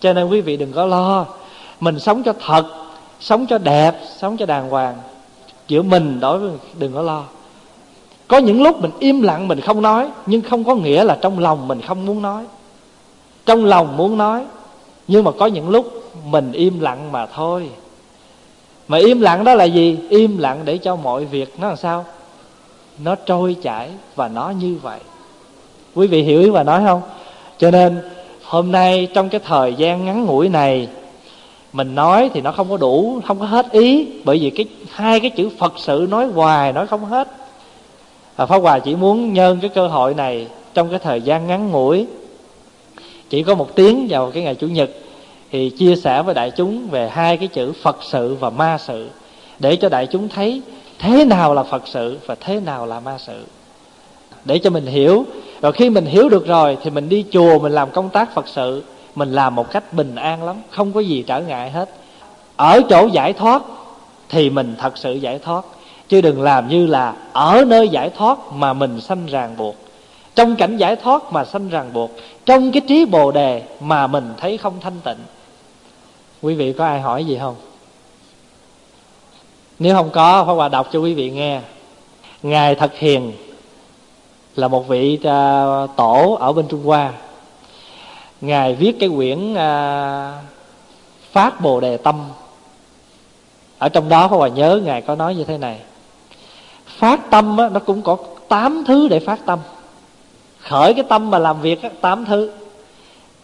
[0.00, 1.26] Cho nên quý vị đừng có lo,
[1.80, 2.64] mình sống cho thật,
[3.20, 4.94] sống cho đẹp, sống cho đàng hoàng.
[5.68, 7.24] Giữa mình đối với đừng có lo.
[8.28, 11.38] Có những lúc mình im lặng mình không nói, nhưng không có nghĩa là trong
[11.38, 12.44] lòng mình không muốn nói.
[13.46, 14.44] Trong lòng muốn nói,
[15.08, 17.68] nhưng mà có những lúc mình im lặng mà thôi.
[18.88, 19.98] Mà im lặng đó là gì?
[20.08, 22.04] Im lặng để cho mọi việc nó làm sao?
[22.98, 25.00] Nó trôi chảy và nó như vậy.
[25.94, 27.02] Quý vị hiểu ý và nói không?
[27.58, 28.00] Cho nên,
[28.44, 30.88] hôm nay trong cái thời gian ngắn ngủi này,
[31.72, 35.20] mình nói thì nó không có đủ, không có hết ý, bởi vì cái hai
[35.20, 37.28] cái chữ phật sự nói hoài nói không hết.
[38.36, 41.70] Và pháp hòa chỉ muốn nhân cái cơ hội này trong cái thời gian ngắn
[41.70, 42.06] ngủi.
[43.30, 44.90] Chỉ có một tiếng vào cái ngày chủ nhật
[45.54, 49.08] thì chia sẻ với đại chúng về hai cái chữ phật sự và ma sự,
[49.58, 50.62] để cho đại chúng thấy
[50.98, 53.44] thế nào là phật sự và thế nào là ma sự.
[54.44, 55.24] Để cho mình hiểu
[55.60, 58.48] rồi khi mình hiểu được rồi thì mình đi chùa, mình làm công tác phật
[58.48, 58.82] sự,
[59.14, 61.90] mình làm một cách bình an lắm, không có gì trở ngại hết.
[62.56, 63.62] Ở chỗ giải thoát
[64.28, 65.64] thì mình thật sự giải thoát,
[66.08, 69.76] chứ đừng làm như là ở nơi giải thoát mà mình sanh ràng buộc.
[70.34, 72.10] Trong cảnh giải thoát mà sanh ràng buộc,
[72.46, 75.18] trong cái trí bồ đề mà mình thấy không thanh tịnh
[76.44, 77.56] quý vị có ai hỏi gì không?
[79.78, 81.60] Nếu không có phải hòa đọc cho quý vị nghe.
[82.42, 83.32] Ngài thật hiền
[84.56, 87.12] là một vị uh, tổ ở bên trung hoa.
[88.40, 89.58] Ngài viết cái quyển uh,
[91.32, 92.24] phát bồ đề tâm.
[93.78, 95.78] Ở trong đó Pháp Hòa nhớ Ngài có nói như thế này.
[96.86, 98.16] Phát tâm á, nó cũng có
[98.48, 99.58] tám thứ để phát tâm.
[100.60, 102.50] Khởi cái tâm mà làm việc á, tám thứ.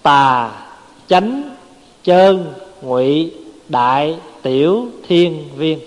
[0.03, 0.51] Tà,
[1.09, 1.43] chánh,
[2.05, 2.53] chơn,
[2.83, 3.33] ngụy,
[3.69, 5.79] đại, tiểu, thiên, viên.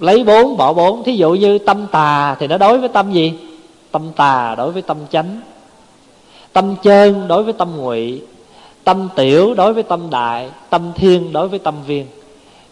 [0.00, 3.32] Lấy bốn bỏ bốn Thí dụ như tâm tà thì nó đối với tâm gì?
[3.90, 5.40] Tâm tà đối với tâm chánh.
[6.52, 8.22] Tâm chơn đối với tâm ngụy.
[8.84, 10.50] Tâm tiểu đối với tâm đại.
[10.70, 12.06] Tâm thiên đối với tâm viên.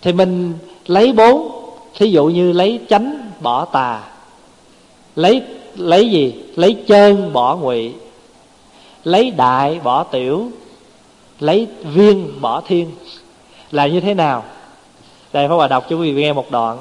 [0.03, 0.53] Thì mình
[0.87, 1.51] lấy bốn
[1.95, 4.03] Thí dụ như lấy chánh bỏ tà.
[5.17, 5.43] Lấy
[5.77, 6.35] lấy gì?
[6.57, 7.93] Lấy chơn bỏ ngụy.
[9.05, 10.51] Lấy đại bỏ tiểu.
[11.41, 12.91] Lấy viên bỏ thiên
[13.71, 14.45] Là như thế nào?
[15.33, 16.79] Đây Pháp Hòa đọc cho quý vị nghe một đoạn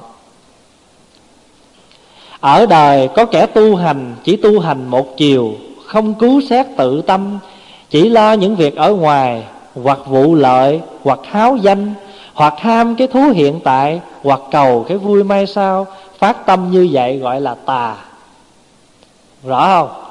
[2.40, 5.54] Ở đời có kẻ tu hành Chỉ tu hành một chiều
[5.86, 7.40] Không cứu xét tự tâm
[7.90, 9.44] Chỉ lo những việc ở ngoài
[9.84, 11.94] Hoặc vụ lợi Hoặc háo danh
[12.34, 15.88] Hoặc ham cái thú hiện tại Hoặc cầu cái vui mai sau
[16.20, 17.96] Phát tâm như vậy gọi là tà
[19.44, 20.04] Rõ không?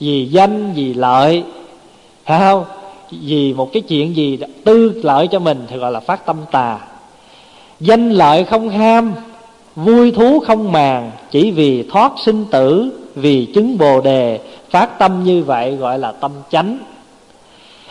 [0.00, 1.44] Vì danh, vì lợi
[2.24, 2.64] Phải không?
[3.10, 6.78] Vì một cái chuyện gì tư lợi cho mình Thì gọi là phát tâm tà.
[7.80, 9.14] Danh lợi không ham
[9.76, 14.40] Vui thú không màng Chỉ vì thoát sinh tử Vì chứng bồ đề
[14.70, 16.78] Phát tâm như vậy gọi là tâm chánh.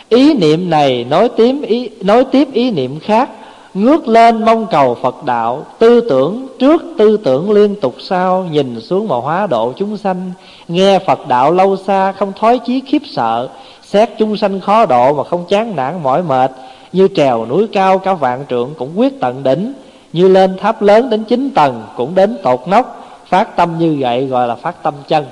[0.08, 3.30] Ý niệm này nói tiếp ý, nói tiếp ý niệm khác
[3.74, 8.80] Ngước lên mong cầu Phật đạo Tư tưởng trước tư tưởng liên tục sau Nhìn
[8.80, 10.32] xuống mà hóa độ chúng sanh.
[10.68, 13.48] Nghe Phật đạo lâu xa không thói chí khiếp sợ
[13.96, 16.50] Xét chúng sanh khó độ mà không chán nản mỏi mệt,
[16.92, 19.72] Như trèo núi cao cả vạn trượng cũng quyết tận đỉnh,
[20.12, 24.26] Như lên tháp lớn đến chín tầng cũng đến tột nóc, Phát tâm như vậy
[24.26, 25.26] gọi là phát tâm chân.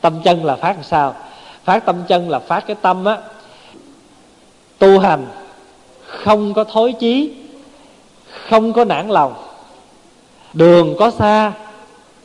[0.00, 1.14] Tâm chân là phát sao?
[1.64, 3.18] Phát tâm chân là phát cái tâm á,
[4.78, 5.26] Tu hành,
[6.06, 7.34] không có thối chí,
[8.48, 9.34] không có nản lòng.
[10.52, 11.52] Đường có xa,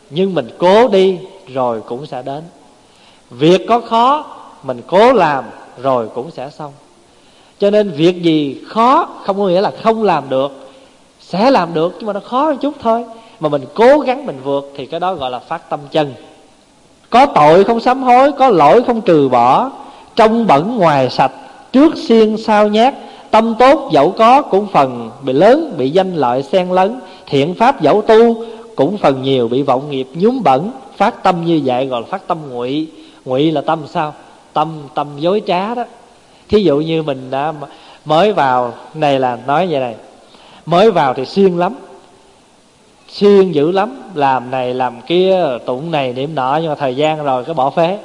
[0.09, 2.43] nhưng mình cố đi rồi cũng sẽ đến.
[3.29, 4.25] Việc có khó,
[4.63, 5.43] mình cố làm
[5.77, 6.71] rồi cũng sẽ xong.
[7.59, 10.51] Cho nên việc gì khó không có nghĩa là không làm được,
[11.19, 13.05] sẽ làm được nhưng mà nó khó một chút thôi.
[13.39, 16.13] Mà mình cố gắng mình vượt thì cái đó gọi là phát tâm chân.
[17.09, 19.71] Có tội không sám hối, có lỗi không trừ bỏ,
[20.15, 21.31] trong bẩn ngoài sạch,
[21.71, 22.95] trước xiên sao nhát,
[23.31, 27.81] tâm tốt dẫu có cũng phần bị lớn, bị danh lợi xen lấn thiện pháp
[27.81, 28.45] dẫu tu
[28.75, 32.27] cũng phần nhiều bị vọng nghiệp, nhúm bẩn, phát tâm như vậy gọi là phát
[32.27, 32.87] tâm ngụy.
[33.25, 34.13] Ngụy là tâm sao?
[34.53, 35.83] Tâm tâm dối trá đó.
[36.49, 37.53] Thí dụ như mình đã
[38.05, 39.95] mới vào, này là nói vậy này,
[40.65, 41.75] mới vào thì siêng lắm,
[43.09, 47.23] siêng dữ lắm, làm này, làm kia, tụng này, niệm nọ, nhưng mà thời gian
[47.23, 47.97] rồi cái bỏ phế.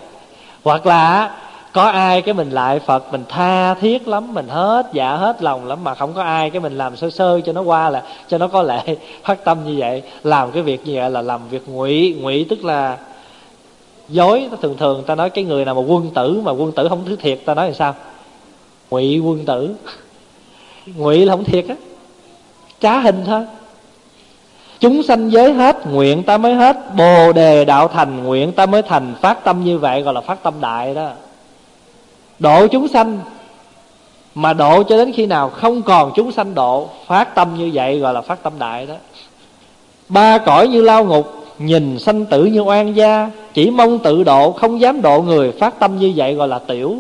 [0.65, 1.35] Hoặc là
[1.73, 5.67] có ai cái mình lại phật, mình tha thiết lắm, mình hết dạ hết lòng
[5.67, 8.39] lắm, mà không có ai cái mình làm sơ sơ cho nó qua là, cho
[8.39, 11.69] nó có lệ phát tâm như vậy, làm cái việc như vậy là làm việc
[11.69, 12.97] ngụy ngụy tức là
[14.09, 17.05] dối, thường thường ta nói cái người nào mà quân tử mà quân tử không
[17.05, 17.95] thứ thiệt, ta nói là sao?
[18.91, 19.75] Ngụy quân tử.
[20.97, 21.75] Ngụy là không thiệt á.
[22.81, 23.45] Trá hình thôi.
[24.81, 26.77] Chúng sanh giới hết, nguyện ta mới hết.
[26.97, 29.15] Bồ đề đạo thành, nguyện ta mới thành.
[29.21, 31.11] Phát tâm như vậy gọi là phát tâm đại đó.
[32.39, 33.21] Độ chúng sanh
[34.35, 37.99] mà độ cho đến khi nào không còn chúng sanh độ, phát tâm như vậy
[37.99, 38.95] gọi là phát tâm đại đó.
[40.09, 44.53] Ba cõi như lao ngục nhìn sanh tử như oan gia, chỉ mong tự độ,
[44.53, 45.53] không dám độ người.
[45.53, 46.97] Phát tâm như vậy gọi là tiểu.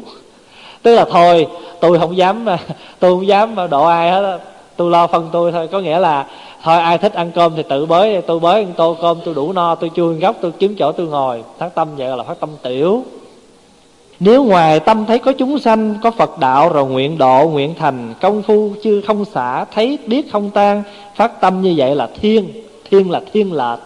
[0.82, 1.46] Tức là thôi,
[1.80, 2.46] tôi không dám,
[2.98, 4.40] tôi không dám độ ai hết
[4.76, 5.68] tôi lo phân tôi thôi.
[5.72, 6.26] Có nghĩa là,
[6.62, 8.22] thôi, ai thích ăn cơm thì tự bới.
[8.22, 11.06] Tôi bới ăn tô cơm, tôi đủ no, tôi chui góc, tôi kiếm chỗ tôi
[11.06, 11.42] ngồi.
[11.58, 13.04] Phát tâm vậy gọi là phát tâm tiểu.
[14.20, 18.14] Nếu ngoài tâm thấy có chúng sanh, Có Phật đạo, rồi nguyện độ, nguyện thành,
[18.20, 20.82] Công phu chưa không xả, Thấy biết không tan,
[21.14, 22.48] Phát tâm như vậy là thiên.
[22.90, 23.78] Thiên là thiên lệch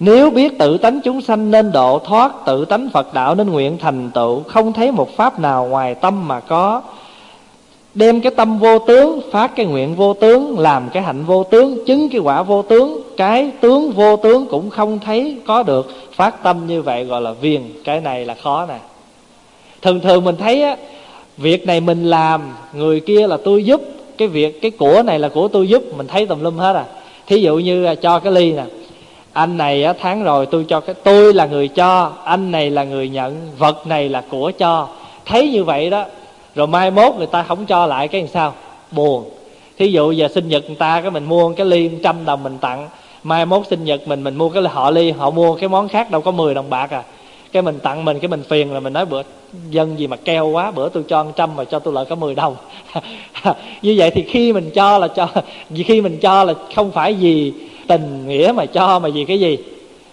[0.00, 3.78] nếu biết tự tánh chúng sanh nên độ thoát, Tự tánh Phật đạo nên nguyện
[3.78, 6.82] thành tựu, Không thấy một pháp nào ngoài tâm mà có.
[7.94, 11.84] Đem cái tâm vô tướng, Phát cái nguyện vô tướng, Làm cái hạnh vô tướng,
[11.86, 15.90] Chứng cái quả vô tướng, Cái tướng vô tướng cũng không thấy có được.
[16.12, 18.78] Phát tâm như vậy gọi là viền, Cái này là khó nè.
[19.82, 20.76] Thường thường mình thấy á,
[21.36, 22.40] việc này mình làm,
[22.74, 23.80] người kia là tôi giúp,
[24.18, 26.84] cái việc, cái của này là của tôi giúp, mình thấy tùm lum hết à.
[27.26, 28.64] Thí dụ như à, cho cái ly nè
[29.40, 32.84] anh này á, tháng rồi tôi cho cái tôi là người cho anh này là
[32.84, 34.88] người nhận vật này là của cho.
[35.24, 36.04] Thấy như vậy đó
[36.54, 38.54] rồi mai mốt người ta không cho lại cái làm sao?
[38.90, 39.24] Buồn.
[39.78, 42.58] Thí dụ giờ sinh nhật người ta cái mình mua cái ly trăm đồng mình
[42.58, 42.88] tặng
[43.22, 46.10] mai mốt sinh nhật mình mình mua cái họ ly họ mua cái món khác
[46.10, 47.02] đâu có 10 đồng bạc à.
[47.52, 49.22] Cái mình tặng mình cái mình phiền là mình nói bữa
[49.70, 52.34] dân gì mà keo quá bữa tôi cho trăm mà cho tôi lại có 10
[52.34, 52.56] đồng.
[53.82, 55.28] Như vậy thì khi mình cho là cho
[55.70, 57.52] vì khi mình cho là không phải vì
[57.90, 59.58] tình nghĩa mà cho mà vì cái gì?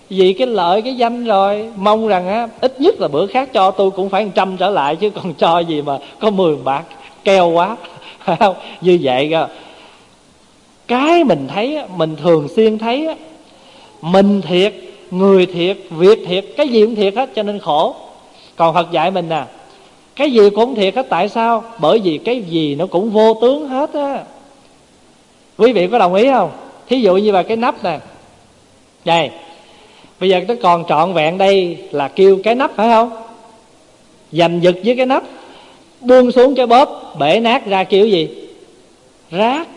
[0.10, 1.70] Vì cái lợi, cái danh rồi.
[1.76, 4.96] Mong rằng á, ít nhất là bữa khác cho tôi cũng phải trăm trở lại
[4.96, 6.84] chứ còn cho gì mà có 10 bạc
[7.24, 7.78] keo quá.
[8.40, 9.48] Không như vậy cơ.
[10.88, 13.16] Cái mình thấy mình thường xuyên thấy
[14.02, 14.74] mình thiệt,
[15.12, 17.96] người thiệt, việc thiệt, cái gì cũng thiệt hết cho nên khổ.
[18.56, 19.44] Còn phật dạy mình nè,
[20.16, 21.64] cái gì cũng thiệt hết, tại sao?
[21.80, 24.24] Bởi vì cái gì nó cũng vô tướng hết á.
[25.58, 26.52] Quý vị có đồng ý không?
[26.90, 28.00] Thí dụ như là cái nắp nè.
[29.06, 29.30] Đây,
[30.20, 33.12] bây giờ nó còn trọn vẹn đây là kêu cái nắp phải không?
[34.32, 35.24] Dầm giật với cái nắp,
[36.02, 38.30] buông xuống cái bóp, bể nát ra kêu gì?
[39.32, 39.68] Rác.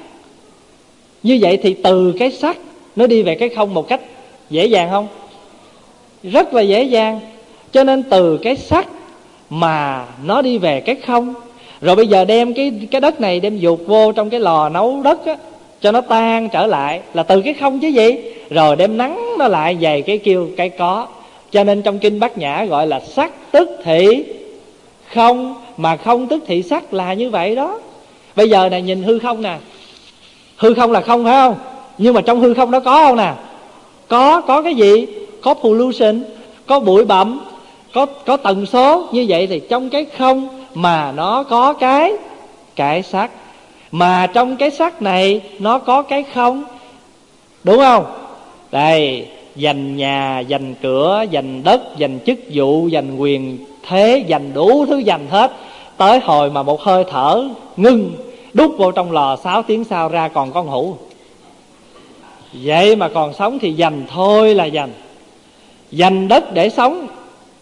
[1.22, 2.56] Như vậy thì từ cái sắt
[2.96, 4.00] nó đi về cái không một cách
[4.50, 5.08] dễ dàng không?
[6.22, 7.20] Rất là dễ dàng.
[7.72, 8.86] Cho nên từ cái sắt
[9.50, 11.34] mà nó đi về cái không,
[11.80, 15.02] rồi bây giờ đem cái cái đất này đem dục vô trong cái lò nấu
[15.02, 15.36] đất á
[15.80, 18.16] cho nó tan trở lại là từ cái không chứ gì.
[18.50, 21.06] Rồi đem nắng nó lại về cái kêu cái có.
[21.50, 24.24] Cho nên trong kinh bát nhã gọi là sắc tức thị.
[25.14, 27.78] Không, mà không tức thị sắc là như vậy đó.
[28.36, 29.56] Bây giờ này nhìn hư không nè.
[30.56, 31.54] Hư không là không phải không?
[31.98, 33.32] Nhưng mà trong hư không đó có không nè?
[34.08, 35.06] Có có cái gì?
[35.42, 36.22] Có pollution,
[36.66, 37.40] có bụi bặm,
[37.92, 39.08] có có tần số.
[39.12, 42.12] Như vậy thì trong cái không mà nó có cái
[42.76, 43.30] cái sắc
[43.90, 46.64] mà trong cái sắc này nó có cái không?
[47.64, 48.04] Đúng không?
[48.70, 49.26] Đây,
[49.56, 54.98] dành nhà, dành cửa, dành đất, dành chức vụ, dành quyền thế, dành đủ thứ
[54.98, 55.52] dành hết.
[55.96, 58.12] Tới hồi mà một hơi thở ngưng,
[58.52, 60.96] đút vô trong lò 6 tiếng sau ra còn con hủ.
[62.52, 64.90] vậy mà còn sống thì dành thôi là dành.
[65.90, 67.06] Dành đất để sống.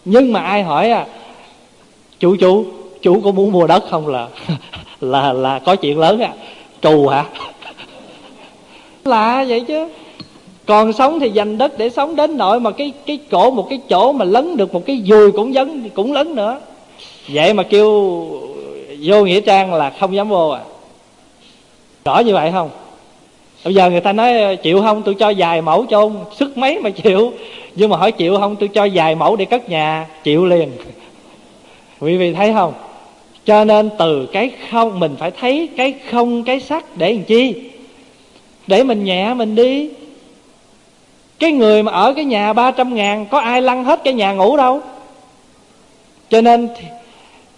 [0.05, 1.07] Nhưng mà ai hỏi à
[2.21, 2.65] chủ chủ
[3.03, 4.09] chủ có muốn mua đất không?
[4.09, 4.29] là
[5.01, 6.33] là là có chuyện lớn à
[6.83, 7.25] trù hả?
[9.05, 9.89] Là vậy chứ.
[10.67, 13.81] Còn sống thì dành đất để sống đến nội mà cái cái cổ một cái
[13.89, 16.61] chỗ mà lấn được một cái dùi cũng dấn, cũng lấn nữa.
[17.29, 17.91] Vậy mà kêu
[19.03, 20.61] vô nghĩa trang là không dám vô à.
[22.05, 22.71] Rõ như vậy không?
[23.65, 25.03] Bây giờ người ta nói, chịu không?
[25.03, 27.33] Tôi cho vài mẫu chôn sức mấy mà chịu?
[27.75, 28.57] Nhưng mà hỏi, chịu không?
[28.57, 30.07] Tôi cho vài mẫu để cất nhà.
[30.25, 30.73] Chịu liền.
[32.01, 32.73] Quý vị thấy không?
[33.49, 37.71] Cho nên từ cái không mình phải thấy cái không cái sắc để làm chi?
[38.67, 39.91] Để mình nhẹ mình đi.
[41.39, 44.33] Cái người mà ở cái nhà ba trăm ngàn có ai lăn hết cái nhà
[44.33, 44.81] ngủ đâu?
[46.31, 46.69] Cho nên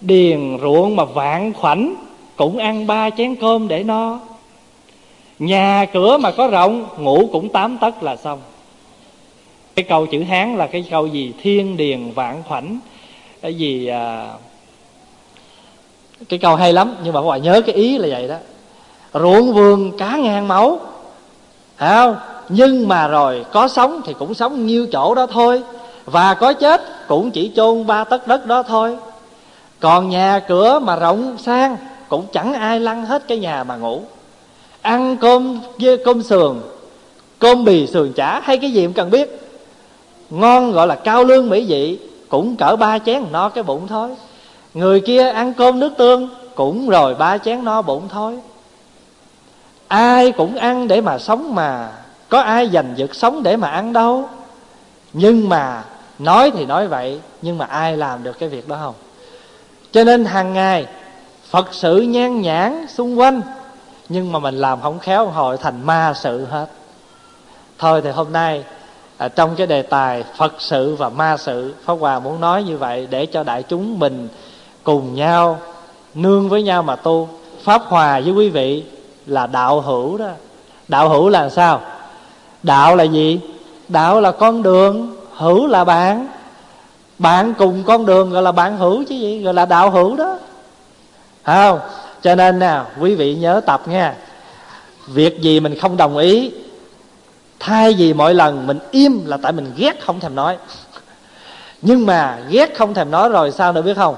[0.01, 1.95] điền ruộng mà vạn khoảnh
[2.37, 4.21] cũng ăn ba chén cơm để no.
[5.39, 8.41] Nhà cửa mà có rộng ngủ cũng tám tấc là xong.
[9.77, 11.33] Cái câu chữ hán là cái câu gì?
[11.43, 12.79] Thiên điền vạn khoảnh.
[13.43, 14.29] Cái gì à,
[16.29, 18.37] cái câu hay lắm, nhưng mà các bạn nhớ cái ý là vậy đó.
[19.15, 20.81] Ruộng vườn cá ngàn mẫu,
[21.77, 22.17] phải không?
[22.49, 25.63] Nhưng mà rồi, có sống thì cũng sống nhiêu chỗ đó thôi.
[26.05, 28.97] Và có chết cũng chỉ chôn ba tấc đất đó thôi.
[29.81, 31.77] Còn nhà cửa mà rộng sang
[32.09, 34.03] cũng chẳng ai lăn hết cái nhà mà ngủ.
[34.83, 36.61] Ăn cơm dê cơm sườn,
[37.39, 39.41] cơm bì sườn chả, hay cái gì cũng cần biết.
[40.31, 41.99] Ngon gọi là cao lương mỹ vị,
[42.29, 44.09] cũng cỡ ba chén, no cái bụng thôi
[44.75, 48.39] người kia ăn cơm nước tương cũng rồi ba chén no bụng thôi.
[49.89, 51.93] Ai cũng ăn để mà sống mà
[52.29, 54.29] có ai giành giật sống để mà ăn đâu.
[55.13, 55.85] Nhưng mà
[56.19, 58.95] nói thì nói vậy nhưng mà ai làm được cái việc đó không?
[59.93, 60.87] Cho nên hàng ngày
[61.51, 63.41] phật sự nhan nhãn xung quanh
[64.09, 66.67] nhưng mà mình làm không khéo hồi thành ma sự hết.
[67.79, 68.65] Thôi thì hôm nay
[69.17, 72.77] à, trong cái đề tài phật sự và ma sự pháp hòa muốn nói như
[72.77, 74.29] vậy để cho đại chúng mình
[74.85, 75.61] cùng nhau,
[76.15, 77.29] nương với nhau mà tu.
[77.63, 78.85] Pháp hòa với quý vị
[79.27, 80.29] là đạo hữu đó.
[80.89, 81.81] Đạo hữu là sao?
[82.63, 83.41] Đạo là gì?
[83.89, 86.29] Đạo là con đường hữu là bạn.
[87.19, 89.43] Bạn cùng con đường gọi là bạn hữu chứ gì?
[89.43, 90.39] Gọi là đạo hữu đó.
[91.45, 91.81] Phải không?
[92.23, 94.15] Cho nên nào quý vị nhớ tập nha
[95.07, 96.53] việc gì mình không đồng ý,
[97.59, 100.57] thay vì mỗi lần mình im là tại mình ghét không thèm nói.
[101.83, 104.15] Nhưng mà ghét không thèm nói rồi sao nữa biết không?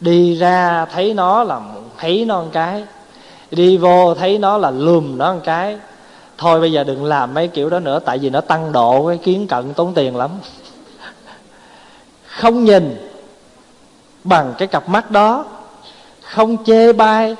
[0.00, 1.60] Đi ra thấy nó là
[1.98, 2.84] thấy nó một cái.
[3.50, 5.78] Đi vô thấy nó là lùm nó một cái.
[6.38, 9.18] Thôi bây giờ đừng làm mấy kiểu đó nữa, tại vì nó tăng độ cái
[9.18, 10.30] kiến cận tốn tiền lắm.
[12.26, 13.10] Không nhìn
[14.24, 15.44] bằng cái cặp mắt đó.
[16.22, 17.36] Không chê bai.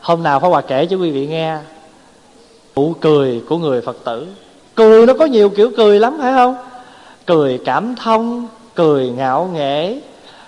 [0.00, 1.58] Hôm nào Pháp Hòa kể cho quý vị nghe.
[2.76, 4.26] Nụ cười của người Phật tử.
[4.74, 6.56] Cười nó có nhiều kiểu cười lắm, phải không?
[7.26, 10.00] Cười cảm thông, cười ngạo nghễ,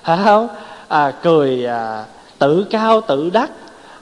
[0.03, 0.49] phải không?
[0.95, 2.05] À, cười à,
[2.39, 3.51] tự cao tự đắc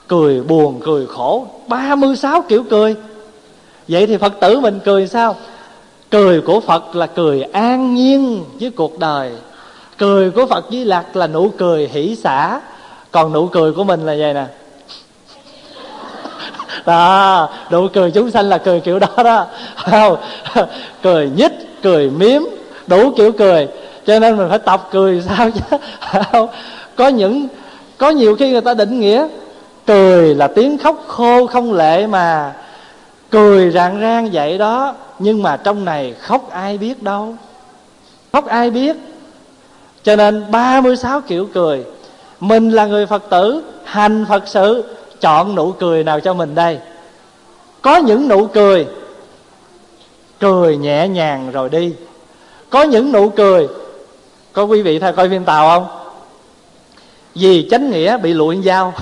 [0.07, 2.95] cười buồn cười khổ 36 kiểu cười.
[3.87, 5.35] Vậy thì phật tử mình cười sao?
[6.11, 9.31] Cười của phật là cười an nhiên với cuộc đời.
[9.97, 12.61] Cười của phật với lạc là nụ cười hỷ xả.
[13.11, 14.45] Còn nụ cười của mình là vậy nè.
[16.85, 19.45] Đó à, nụ cười chúng sanh là cười kiểu đó đó.
[19.75, 20.17] Không
[21.03, 21.51] cười nhích
[21.83, 22.41] cười miếm
[22.87, 23.67] đủ kiểu cười.
[24.05, 25.77] Cho nên mình phải tập cười sao chứ?
[26.31, 26.49] Không
[26.95, 27.47] có những,
[27.97, 29.27] có nhiều khi người ta định nghĩa,
[29.87, 32.53] cười là tiếng khóc khô không lệ mà
[33.29, 37.35] cười rạng rang vậy đó, nhưng mà trong này khóc ai biết đâu.
[38.33, 38.95] Khóc ai biết?
[40.03, 41.83] Cho nên 36 kiểu cười.
[42.39, 46.79] Mình là người phật tử, hành phật sự, chọn nụ cười nào cho mình đây?
[47.81, 48.87] Có những nụ cười
[50.39, 51.93] cười nhẹ nhàng rồi đi.
[52.69, 53.67] Có những nụ cười,
[54.53, 56.02] có quý vị thay coi phim tàu không?
[57.35, 58.93] Vì chánh nghĩa bị lụi dao.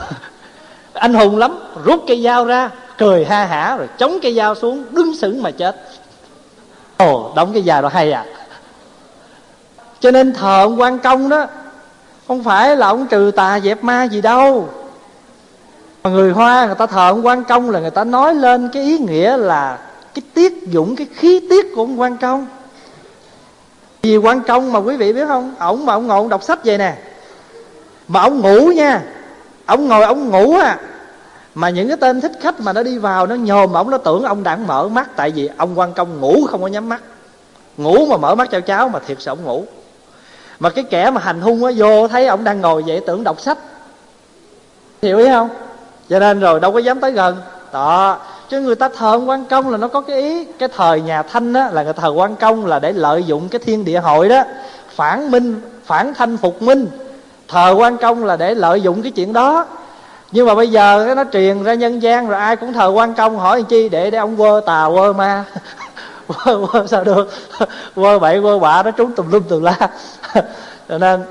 [0.94, 4.84] Anh hùng lắm, rút cây dao ra, cười ha hả, rồi chống cây dao xuống,
[4.92, 5.76] đứng sững mà chết.
[6.98, 8.26] Ồ, đóng cái dao đó hay à.
[10.00, 11.48] Cho nên thờ ông quan công đó,
[12.28, 14.70] không phải là ông trừ tà dẹp ma gì đâu.
[16.04, 18.84] Mà người hoa, người ta thờ ông quan công là người ta nói lên cái
[18.84, 19.78] ý nghĩa là
[20.14, 22.48] cái tiết dụng, cái khí tiết của ông quan công.
[24.02, 25.56] Vì quan công mà quý vị biết không?
[25.60, 26.96] Ổng mà ông ngồi ông đọc sách vậy nè
[28.12, 29.02] mà ông ngủ nha.
[29.66, 30.80] Ông ngồi ông ngủ à
[31.56, 34.24] mà những cái tên thích khách mà nó đi vào nó nhòm ông nó tưởng
[34.24, 37.02] ông đang mở mắt, tại vì ông quan công ngủ không có nhắm mắt.
[37.78, 39.66] Ngủ mà mở mắt cho cháu mà thiệt sự ông ngủ.
[40.60, 43.42] Mà cái kẻ mà hành hung á, vô thấy ông đang ngồi vậy tưởng đọc
[43.42, 43.58] sách.
[45.02, 45.50] Hiểu ý không?
[46.10, 47.38] Cho nên rồi đâu có dám tới gần.
[47.74, 51.02] Đó, chứ người ta thờ ông quan công là nó có cái ý, cái thời
[51.02, 54.00] nhà thanh á, là người thờ quan công là để lợi dụng cái thiên địa
[54.00, 54.44] hội đó,
[54.96, 56.88] phản minh, phản thanh phục minh
[57.52, 59.66] thờ quan công là để lợi dụng cái chuyện đó.
[60.32, 63.14] Nhưng mà bây giờ cái nó truyền ra nhân gian rồi ai cũng thờ quan
[63.14, 63.90] công hỏi làm chi?
[63.90, 65.46] Để để ông quơ tà quơ ma.
[66.28, 67.30] Quơ, quơ sao được?
[67.96, 69.90] Quơ bậy quơ bạ nó trúng tùm lum tùm la.
[70.90, 71.24] Cho nên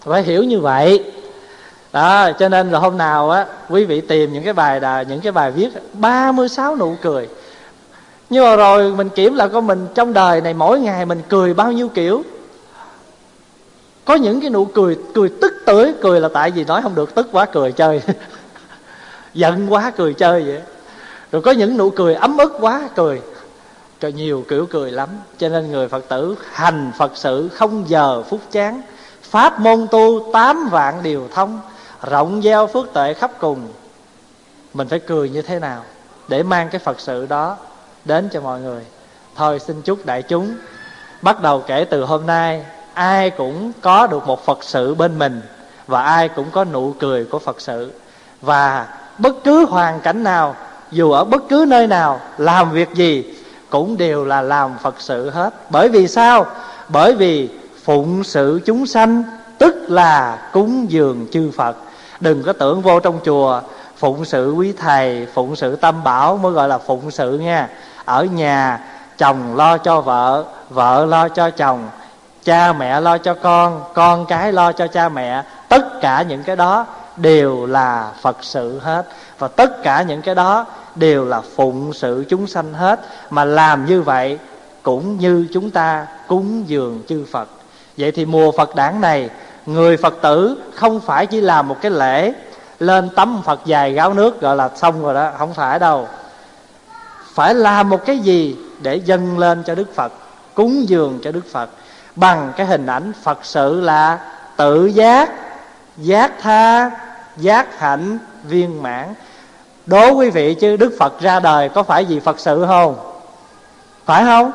[0.00, 1.04] phải hiểu như vậy.
[1.92, 5.20] Đó cho nên là hôm nào á quý vị tìm những cái bài đà, những
[5.20, 7.28] cái bài viết 36 nụ cười.
[8.30, 11.54] Nhưng mà rồi mình kiểm là có mình trong đời này mỗi ngày mình cười
[11.54, 12.22] bao nhiêu kiểu
[14.08, 17.14] có những cái nụ cười cười tức tới, cười là tại vì nói không được
[17.14, 18.02] tức quá, cười chơi.
[19.34, 20.60] Giận quá, cười chơi vậy.
[21.32, 23.22] Rồi có những nụ cười ấm ức quá, cười.
[24.00, 25.08] Cho nhiều kiểu cười lắm.
[25.38, 28.82] Cho nên người phật tử hành phật sự không giờ phút chán.
[29.22, 31.60] Pháp môn tu tám vạn điều thông,
[32.10, 33.68] rộng gieo phước tệ khắp cùng.
[34.74, 35.84] Mình phải cười như thế nào
[36.28, 37.56] để mang cái phật sự đó
[38.04, 38.82] đến cho mọi người?
[39.34, 40.54] Thôi, xin chúc đại chúng
[41.22, 42.64] bắt đầu kể từ hôm nay
[42.98, 45.40] ai cũng có được một phật sự bên mình
[45.86, 47.92] và ai cũng có nụ cười của phật sự.
[48.42, 48.86] Và
[49.18, 50.56] bất cứ hoàn cảnh nào,
[50.90, 53.34] dù ở bất cứ nơi nào, làm việc gì
[53.70, 55.54] cũng đều là làm phật sự hết.
[55.70, 56.46] Bởi vì sao?
[56.88, 57.48] Bởi vì
[57.84, 59.22] phụng sự chúng sanh,
[59.58, 61.76] tức là cúng dường chư phật.
[62.20, 63.60] Đừng có tưởng vô trong chùa,
[63.96, 67.68] phụng sự quý thầy, phụng sự tâm bảo mới gọi là phụng sự nha.
[68.04, 68.80] Ở nhà,
[69.18, 71.88] chồng lo cho vợ vợ lo cho chồng
[72.48, 76.56] cha mẹ lo cho con con cái lo cho cha mẹ, tất cả những cái
[76.56, 76.86] đó
[77.16, 79.06] đều là phật sự hết.
[79.38, 83.00] Và tất cả những cái đó đều là phụng sự chúng sanh hết.
[83.30, 84.38] Mà làm như vậy
[84.82, 87.48] cũng như chúng ta cúng dường chư phật.
[87.96, 89.30] Vậy thì mùa phật đản này,
[89.66, 92.32] người phật tử không phải chỉ làm một cái lễ,
[92.78, 96.08] lên tấm phật dài gáo nước gọi là xong rồi đó, không phải đâu.
[97.34, 100.12] Phải làm một cái gì để dâng lên cho đức phật,
[100.54, 101.70] cúng dường cho đức phật
[102.20, 104.18] bằng cái hình ảnh phật sự là
[104.56, 105.30] tự giác
[105.96, 106.90] giác tha,
[107.36, 109.14] giác hạnh, viên mãn.
[109.86, 112.96] Đố quý vị chứ, đức phật ra đời có phải vì phật sự không?
[114.04, 114.50] Phải không?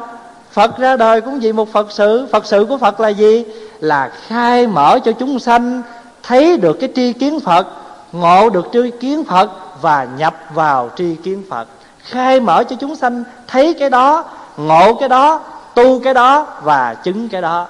[0.52, 2.28] Phật ra đời cũng vì một phật sự.
[2.32, 3.46] Phật sự của phật là gì?
[3.80, 5.82] Là khai mở cho chúng sanh
[6.24, 7.68] thấy được cái tri kiến phật,
[8.12, 9.50] ngộ được tri kiến phật
[9.82, 11.68] và nhập vào tri kiến phật.
[12.04, 14.26] Khai mở cho chúng sanh thấy cái đó,
[14.58, 15.42] ngộ cái đó
[15.76, 17.68] tu cái đó và chứng cái đó.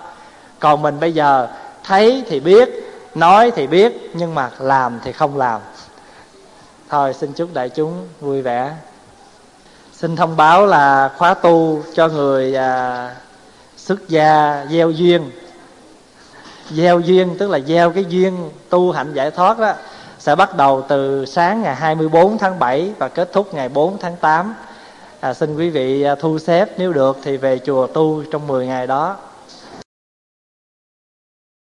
[0.60, 1.48] Còn mình bây giờ
[1.84, 2.70] thấy thì biết
[3.16, 5.62] nói thì biết nhưng mà làm thì không làm.
[6.90, 8.74] Thôi xin chúc đại chúng vui vẻ.
[9.94, 13.16] Xin thông báo là khóa tu cho người à,
[13.78, 15.32] xuất gia gieo duyên.
[16.70, 19.74] Gieo duyên tức là gieo cái duyên tu hạnh giải thoát đó
[20.20, 24.16] sẽ bắt đầu từ sáng ngày 24 tháng 7 và kết thúc ngày 4 tháng
[24.16, 24.56] 8
[25.24, 28.68] à, xin quý vị à, thu xếp nếu được thì về chùa tu trong 10
[28.68, 29.18] ngày đó.